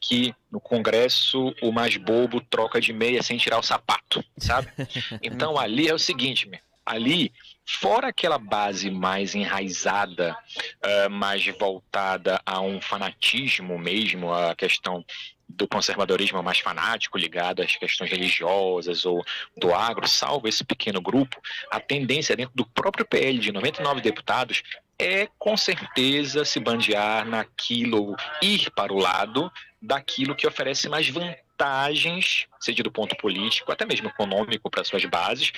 que 0.00 0.34
no 0.50 0.58
Congresso 0.58 1.54
o 1.62 1.70
mais 1.70 1.96
bobo 1.96 2.40
troca 2.40 2.80
de 2.80 2.92
meia 2.92 3.22
sem 3.22 3.36
tirar 3.36 3.58
o 3.58 3.62
sapato, 3.62 4.24
sabe? 4.38 4.68
Então 5.22 5.58
ali 5.58 5.88
é 5.88 5.94
o 5.94 5.98
seguinte, 5.98 6.48
meu, 6.48 6.58
ali, 6.84 7.32
fora 7.64 8.08
aquela 8.08 8.38
base 8.38 8.90
mais 8.90 9.34
enraizada, 9.34 10.36
uh, 10.84 11.10
mais 11.10 11.46
voltada 11.58 12.40
a 12.44 12.60
um 12.60 12.80
fanatismo 12.80 13.78
mesmo, 13.78 14.32
a 14.32 14.54
questão 14.54 15.04
do 15.48 15.66
conservadorismo 15.66 16.42
mais 16.42 16.60
fanático, 16.60 17.18
ligado 17.18 17.62
às 17.62 17.76
questões 17.76 18.10
religiosas 18.10 19.04
ou 19.04 19.22
do 19.56 19.74
agro, 19.74 20.06
salvo 20.06 20.48
esse 20.48 20.64
pequeno 20.64 21.00
grupo, 21.00 21.40
a 21.70 21.80
tendência 21.80 22.36
dentro 22.36 22.54
do 22.54 22.66
próprio 22.66 23.04
PL 23.04 23.38
de 23.38 23.52
99 23.52 24.00
deputados 24.00 24.62
é 24.98 25.28
com 25.38 25.56
certeza 25.56 26.44
se 26.44 26.60
bandear 26.60 27.26
naquilo, 27.26 28.14
ir 28.42 28.70
para 28.72 28.92
o 28.92 28.98
lado 28.98 29.50
daquilo 29.80 30.36
que 30.36 30.46
oferece 30.46 30.88
mais 30.88 31.08
vantagens, 31.08 32.46
seja 32.60 32.82
do 32.82 32.92
ponto 32.92 33.16
político, 33.16 33.72
até 33.72 33.86
mesmo 33.86 34.08
econômico 34.08 34.70
para 34.70 34.84
suas 34.84 35.04
bases, 35.06 35.52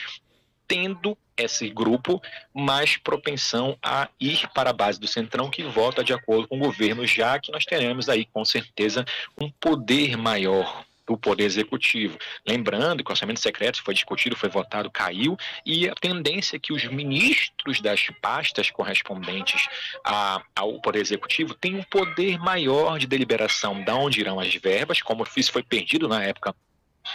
tendo 0.66 1.16
esse 1.36 1.68
grupo 1.68 2.20
mais 2.54 2.96
propensão 2.96 3.76
a 3.82 4.08
ir 4.20 4.48
para 4.54 4.70
a 4.70 4.72
base 4.72 5.00
do 5.00 5.06
Centrão, 5.06 5.50
que 5.50 5.62
vota 5.62 6.04
de 6.04 6.12
acordo 6.12 6.48
com 6.48 6.56
o 6.56 6.60
governo, 6.60 7.06
já 7.06 7.38
que 7.38 7.50
nós 7.50 7.64
teremos 7.64 8.08
aí, 8.08 8.24
com 8.26 8.44
certeza, 8.44 9.04
um 9.40 9.50
poder 9.50 10.16
maior 10.16 10.84
do 11.06 11.16
Poder 11.16 11.44
Executivo. 11.44 12.16
Lembrando 12.46 13.02
que 13.02 13.10
o 13.10 13.12
orçamento 13.12 13.40
secreto 13.40 13.82
foi 13.82 13.94
discutido, 13.94 14.36
foi 14.36 14.48
votado, 14.48 14.90
caiu, 14.90 15.36
e 15.66 15.88
a 15.88 15.94
tendência 15.94 16.56
é 16.56 16.60
que 16.60 16.72
os 16.72 16.84
ministros 16.84 17.80
das 17.80 18.06
pastas 18.20 18.70
correspondentes 18.70 19.68
a, 20.04 20.42
ao 20.54 20.80
Poder 20.80 21.00
Executivo 21.00 21.54
tenham 21.54 21.80
um 21.80 21.84
poder 21.84 22.38
maior 22.38 22.98
de 22.98 23.06
deliberação 23.06 23.82
de 23.82 23.90
onde 23.90 24.20
irão 24.20 24.38
as 24.38 24.54
verbas, 24.54 25.02
como 25.02 25.26
isso 25.36 25.52
foi 25.52 25.62
perdido 25.62 26.08
na 26.08 26.22
época 26.22 26.54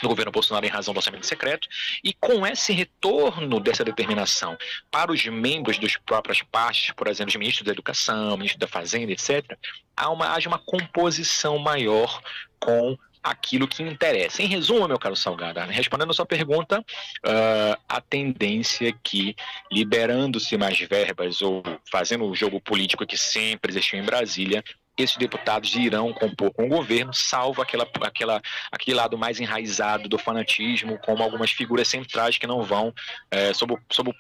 do 0.02 0.10
governo 0.10 0.32
Bolsonaro 0.32 0.66
em 0.66 0.70
razão 0.70 0.94
do 0.94 0.98
orçamento 0.98 1.26
secreto, 1.26 1.68
e 2.04 2.14
com 2.14 2.46
esse 2.46 2.74
retorno 2.74 3.60
dessa 3.60 3.84
determinação 3.84 4.58
para 4.92 5.12
os 5.12 5.26
membros 5.26 5.78
dos 5.78 5.98
próprias 5.98 6.42
pastas, 6.42 6.92
por 6.96 7.08
exemplo, 7.08 7.30
os 7.30 7.36
ministros 7.36 7.66
da 7.66 7.72
Educação, 7.72 8.38
ministro 8.38 8.60
da 8.60 8.68
Fazenda, 8.68 9.12
etc., 9.12 9.58
há 9.96 10.10
uma, 10.10 10.34
haja 10.34 10.48
uma 10.50 10.60
composição 10.60 11.58
maior 11.58 12.22
com 12.60 12.98
aquilo 13.24 13.68
que 13.68 13.84
interessa. 13.84 14.42
Em 14.42 14.48
resumo, 14.48 14.88
meu 14.88 15.00
caro 15.00 15.16
Salgado, 15.16 15.60
respondendo 15.70 16.12
a 16.12 16.14
sua 16.14 16.26
pergunta, 16.26 16.80
uh, 16.80 17.82
a 17.88 18.00
tendência 18.00 18.90
é 18.90 18.94
que, 19.04 19.36
liberando-se 19.72 20.58
mais 20.58 20.80
verbas 20.80 21.42
ou 21.42 21.62
fazendo 21.92 22.26
o 22.26 22.36
jogo 22.36 22.62
político 22.62 23.06
que 23.06 23.18
sempre 23.18 23.72
existiu 23.72 24.00
em 24.00 24.04
Brasília, 24.04 24.64
esses 24.98 25.16
deputados 25.18 25.76
irão 25.76 26.12
compor 26.14 26.52
com 26.52 26.66
o 26.66 26.70
governo, 26.70 27.14
salvo 27.14 27.62
aquela, 27.62 27.88
aquela, 28.02 28.42
aquele 28.72 28.98
lado 28.98 29.18
mais 29.18 29.40
enraizado 29.40 30.10
do 30.10 30.18
fanatismo, 30.18 30.98
como 31.00 31.24
algumas 31.24 31.52
figuras 31.52 31.88
centrais 31.88 32.38
que 32.38 32.48
não 32.48 32.64
vão, 32.64 32.94
é, 33.30 33.54
sob, 33.54 33.78
sob 33.92 34.12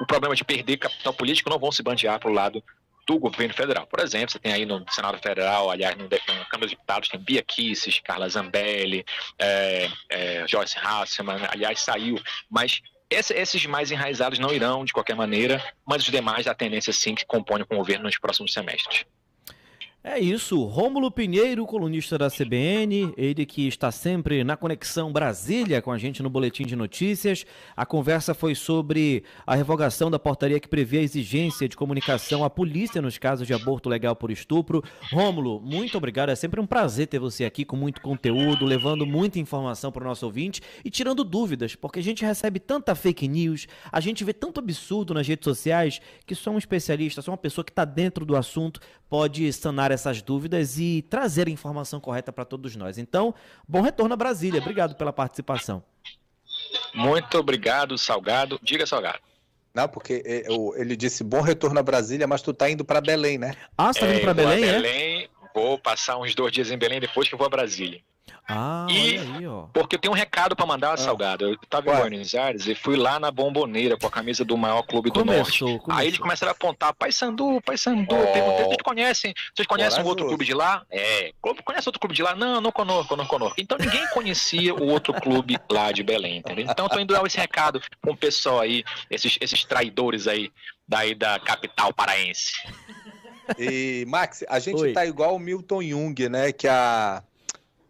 o 0.00 0.06
problema 0.06 0.34
de 0.34 0.44
perder 0.44 0.78
capital 0.78 1.12
político, 1.12 1.50
não 1.50 1.58
vão 1.58 1.70
se 1.70 1.82
bandear 1.82 2.18
para 2.18 2.30
o 2.30 2.32
lado 2.34 2.62
do 3.06 3.18
governo 3.18 3.54
federal. 3.54 3.86
Por 3.86 4.00
exemplo, 4.00 4.30
você 4.30 4.38
tem 4.38 4.52
aí 4.52 4.66
no 4.66 4.84
Senado 4.90 5.18
Federal, 5.18 5.70
aliás, 5.70 5.96
no, 5.96 6.04
na 6.04 6.44
Câmara 6.44 6.66
dos 6.66 6.70
Deputados, 6.70 7.08
tem 7.08 7.18
Bia 7.18 7.42
Kisses, 7.42 8.00
Carla 8.00 8.28
Zambelli, 8.28 9.04
é, 9.38 9.88
é, 10.10 10.44
Joyce 10.46 10.76
Hasselman, 10.78 11.40
aliás, 11.48 11.80
saiu, 11.80 12.20
mas 12.50 12.82
esses 13.10 13.64
mais 13.64 13.90
enraizados 13.90 14.38
não 14.38 14.52
irão 14.52 14.84
de 14.84 14.92
qualquer 14.92 15.16
maneira, 15.16 15.62
mas 15.86 16.02
os 16.02 16.10
demais, 16.10 16.46
a 16.46 16.54
tendência 16.54 16.92
sim 16.92 17.14
que 17.14 17.24
compõem 17.24 17.64
com 17.64 17.76
o 17.76 17.78
governo 17.78 18.04
nos 18.04 18.18
próximos 18.18 18.52
semestres. 18.52 19.06
É 20.10 20.18
isso, 20.18 20.64
Rômulo 20.64 21.10
Pinheiro, 21.10 21.66
colunista 21.66 22.16
da 22.16 22.30
CBN, 22.30 23.12
ele 23.14 23.44
que 23.44 23.68
está 23.68 23.92
sempre 23.92 24.42
na 24.42 24.56
Conexão 24.56 25.12
Brasília 25.12 25.82
com 25.82 25.92
a 25.92 25.98
gente 25.98 26.22
no 26.22 26.30
Boletim 26.30 26.64
de 26.64 26.74
Notícias. 26.74 27.44
A 27.76 27.84
conversa 27.84 28.32
foi 28.32 28.54
sobre 28.54 29.22
a 29.46 29.54
revogação 29.54 30.10
da 30.10 30.18
portaria 30.18 30.58
que 30.58 30.66
prevê 30.66 31.00
a 31.00 31.02
exigência 31.02 31.68
de 31.68 31.76
comunicação 31.76 32.42
à 32.42 32.48
polícia 32.48 33.02
nos 33.02 33.18
casos 33.18 33.46
de 33.46 33.52
aborto 33.52 33.90
legal 33.90 34.16
por 34.16 34.30
estupro. 34.30 34.82
Rômulo, 35.12 35.60
muito 35.60 35.98
obrigado, 35.98 36.30
é 36.30 36.34
sempre 36.34 36.58
um 36.58 36.66
prazer 36.66 37.06
ter 37.06 37.18
você 37.18 37.44
aqui 37.44 37.62
com 37.62 37.76
muito 37.76 38.00
conteúdo, 38.00 38.64
levando 38.64 39.04
muita 39.04 39.38
informação 39.38 39.92
para 39.92 40.04
o 40.04 40.06
nosso 40.06 40.24
ouvinte 40.24 40.62
e 40.82 40.88
tirando 40.88 41.22
dúvidas, 41.22 41.74
porque 41.74 41.98
a 41.98 42.02
gente 42.02 42.24
recebe 42.24 42.58
tanta 42.58 42.94
fake 42.94 43.28
news, 43.28 43.68
a 43.92 44.00
gente 44.00 44.24
vê 44.24 44.32
tanto 44.32 44.58
absurdo 44.58 45.12
nas 45.12 45.28
redes 45.28 45.44
sociais 45.44 46.00
que 46.24 46.34
só 46.34 46.50
um 46.50 46.56
especialista, 46.56 47.20
só 47.20 47.30
uma 47.30 47.36
pessoa 47.36 47.62
que 47.62 47.72
está 47.72 47.84
dentro 47.84 48.24
do 48.24 48.34
assunto 48.34 48.80
pode 49.08 49.50
sanar 49.52 49.90
essas 49.98 50.22
dúvidas 50.22 50.78
e 50.78 51.04
trazer 51.10 51.48
a 51.48 51.50
informação 51.50 52.00
correta 52.00 52.32
para 52.32 52.44
todos 52.44 52.76
nós. 52.76 52.98
Então, 52.98 53.34
bom 53.66 53.80
retorno 53.80 54.14
a 54.14 54.16
Brasília. 54.16 54.60
Obrigado 54.60 54.94
pela 54.94 55.12
participação. 55.12 55.82
Muito 56.94 57.36
obrigado, 57.38 57.98
Salgado. 57.98 58.58
Diga, 58.62 58.86
Salgado. 58.86 59.18
Não, 59.74 59.88
porque 59.88 60.22
é, 60.24 60.44
ele 60.76 60.96
disse 60.96 61.22
bom 61.22 61.40
retorno 61.40 61.78
a 61.78 61.82
Brasília, 61.82 62.26
mas 62.26 62.42
tu 62.42 62.52
tá 62.52 62.68
indo 62.68 62.84
para 62.84 63.00
Belém, 63.00 63.38
né? 63.38 63.54
Ah, 63.76 63.92
você 63.92 64.00
tá 64.00 64.10
indo 64.12 64.20
para 64.20 64.30
é, 64.30 64.34
Belém, 64.34 64.64
é? 64.64 65.17
Vou 65.58 65.76
passar 65.76 66.16
uns 66.18 66.34
dois 66.36 66.52
dias 66.52 66.70
em 66.70 66.78
Belém 66.78 67.00
depois 67.00 67.28
que 67.28 67.34
eu 67.34 67.38
vou 67.38 67.46
a 67.46 67.50
Brasília. 67.50 68.00
Ah, 68.50 68.86
e 68.88 69.18
aí, 69.18 69.46
ó. 69.46 69.66
Porque 69.74 69.96
eu 69.96 70.00
tenho 70.00 70.12
um 70.12 70.16
recado 70.16 70.56
para 70.56 70.64
mandar, 70.64 70.94
ah. 70.94 70.96
Salgado. 70.96 71.44
Eu 71.44 71.52
estava 71.52 71.90
em 71.90 72.00
Buenos 72.00 72.34
Aires 72.34 72.66
e 72.66 72.74
fui 72.74 72.96
lá 72.96 73.18
na 73.18 73.30
Bomboneira 73.30 73.98
com 73.98 74.06
a 74.06 74.10
camisa 74.10 74.42
do 74.44 74.56
maior 74.56 74.82
clube 74.84 75.10
do 75.10 75.20
começou, 75.20 75.68
Norte. 75.68 75.84
Começou. 75.84 76.00
Aí 76.00 76.06
eles 76.06 76.18
começaram 76.18 76.50
a 76.50 76.54
apontar, 76.54 76.94
Pai 76.94 77.12
Sandu, 77.12 77.60
Pai 77.60 77.76
Sandu. 77.76 78.14
Oh. 78.14 78.32
Perguntei, 78.32 78.64
vocês 78.64 78.82
conhecem? 78.82 79.34
Vocês 79.54 79.66
conhecem 79.66 80.02
um 80.02 80.06
outro 80.06 80.26
clube 80.26 80.46
de 80.46 80.54
lá? 80.54 80.82
É. 80.90 81.32
Conhece 81.42 81.88
outro 81.88 82.00
clube 82.00 82.14
de 82.14 82.22
lá? 82.22 82.34
Não, 82.34 82.60
não 82.60 82.72
conosco, 82.72 83.16
não 83.16 83.26
conosco. 83.26 83.60
Então 83.60 83.76
ninguém 83.78 84.06
conhecia 84.14 84.74
o 84.74 84.88
outro 84.88 85.12
clube 85.12 85.58
lá 85.70 85.92
de 85.92 86.02
Belém, 86.02 86.38
entendeu? 86.38 86.64
Então 86.64 86.86
eu 86.86 86.90
tô 86.90 86.98
indo 87.00 87.12
dar 87.12 87.26
esse 87.26 87.36
recado 87.36 87.82
com 88.00 88.12
o 88.12 88.16
pessoal 88.16 88.60
aí, 88.60 88.82
esses, 89.10 89.36
esses 89.40 89.64
traidores 89.64 90.26
aí 90.26 90.50
daí 90.88 91.14
da 91.14 91.38
capital 91.38 91.92
paraense. 91.92 92.52
E, 93.58 94.04
Max, 94.08 94.44
a 94.48 94.58
gente 94.58 94.80
Oi. 94.80 94.92
tá 94.92 95.06
igual 95.06 95.36
o 95.36 95.38
Milton 95.38 95.82
Jung, 95.82 96.28
né? 96.28 96.52
Que 96.52 96.68
a 96.68 97.22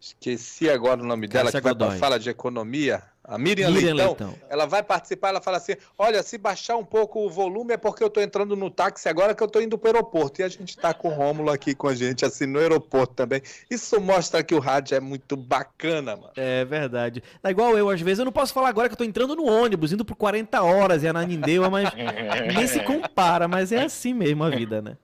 esqueci 0.01 0.71
agora 0.71 1.03
o 1.03 1.07
nome 1.07 1.27
dela, 1.27 1.51
que 1.51 1.61
vai 1.61 1.75
pra, 1.75 1.91
fala 1.93 2.19
de 2.19 2.31
economia, 2.31 3.03
a 3.29 3.37
Miriam, 3.37 3.71
Miriam 3.71 3.95
Leitão, 3.95 4.29
Leitão, 4.29 4.35
ela 4.49 4.65
vai 4.65 4.83
participar, 4.83 5.29
ela 5.29 5.41
fala 5.43 5.59
assim, 5.59 5.75
olha, 5.99 6.23
se 6.23 6.39
baixar 6.39 6.79
um 6.79 6.85
pouco 6.85 7.27
o 7.27 7.29
volume 7.29 7.75
é 7.75 7.77
porque 7.77 8.03
eu 8.03 8.07
estou 8.07 8.23
entrando 8.23 8.57
no 8.57 8.71
táxi 8.71 9.07
agora 9.07 9.35
que 9.35 9.43
eu 9.43 9.47
estou 9.47 9.61
indo 9.61 9.77
para 9.77 9.93
o 9.93 9.95
aeroporto. 9.97 10.41
E 10.41 10.45
a 10.45 10.49
gente 10.49 10.71
está 10.71 10.95
com 10.95 11.09
o 11.09 11.13
Rômulo 11.13 11.51
aqui 11.51 11.75
com 11.75 11.89
a 11.89 11.95
gente, 11.95 12.25
assim, 12.25 12.47
no 12.47 12.59
aeroporto 12.59 13.13
também. 13.13 13.43
Isso 13.71 14.01
mostra 14.01 14.43
que 14.43 14.55
o 14.55 14.59
rádio 14.59 14.97
é 14.97 15.01
muito 15.01 15.37
bacana, 15.37 16.17
mano. 16.17 16.33
É 16.37 16.65
verdade. 16.65 17.23
É 17.45 17.51
igual 17.51 17.77
eu, 17.77 17.91
às 17.91 18.01
vezes, 18.01 18.21
eu 18.21 18.25
não 18.25 18.33
posso 18.33 18.55
falar 18.55 18.71
agora 18.71 18.89
que 18.89 18.93
eu 18.93 18.95
estou 18.95 19.07
entrando 19.07 19.37
no 19.37 19.45
ônibus, 19.45 19.93
indo 19.93 20.07
por 20.07 20.17
40 20.17 20.63
horas 20.63 21.03
e 21.03 21.09
a 21.09 21.13
Nanindeua, 21.13 21.69
mas 21.69 21.91
nem 22.57 22.67
se 22.67 22.81
compara, 22.81 23.47
mas 23.47 23.73
é 23.73 23.83
assim 23.83 24.15
mesmo 24.15 24.43
a 24.43 24.49
vida, 24.49 24.81
né? 24.81 24.97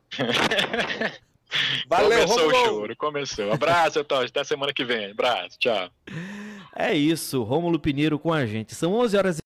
Valeu, 1.88 2.26
Começou 2.26 2.50
Romulo. 2.50 2.56
o 2.56 2.64
choro, 2.64 2.96
começou. 2.96 3.52
Abraço, 3.52 4.02
Totti. 4.02 4.30
Até 4.30 4.44
semana 4.44 4.72
que 4.72 4.82
vem. 4.82 5.10
Abraço, 5.10 5.58
tchau. 5.58 5.90
É 6.76 6.92
isso, 6.92 7.42
Rômulo 7.44 7.78
Pinheiro 7.78 8.18
com 8.18 8.32
a 8.32 8.44
gente. 8.44 8.74
São 8.74 8.94
11 8.94 9.16
horas 9.16 9.40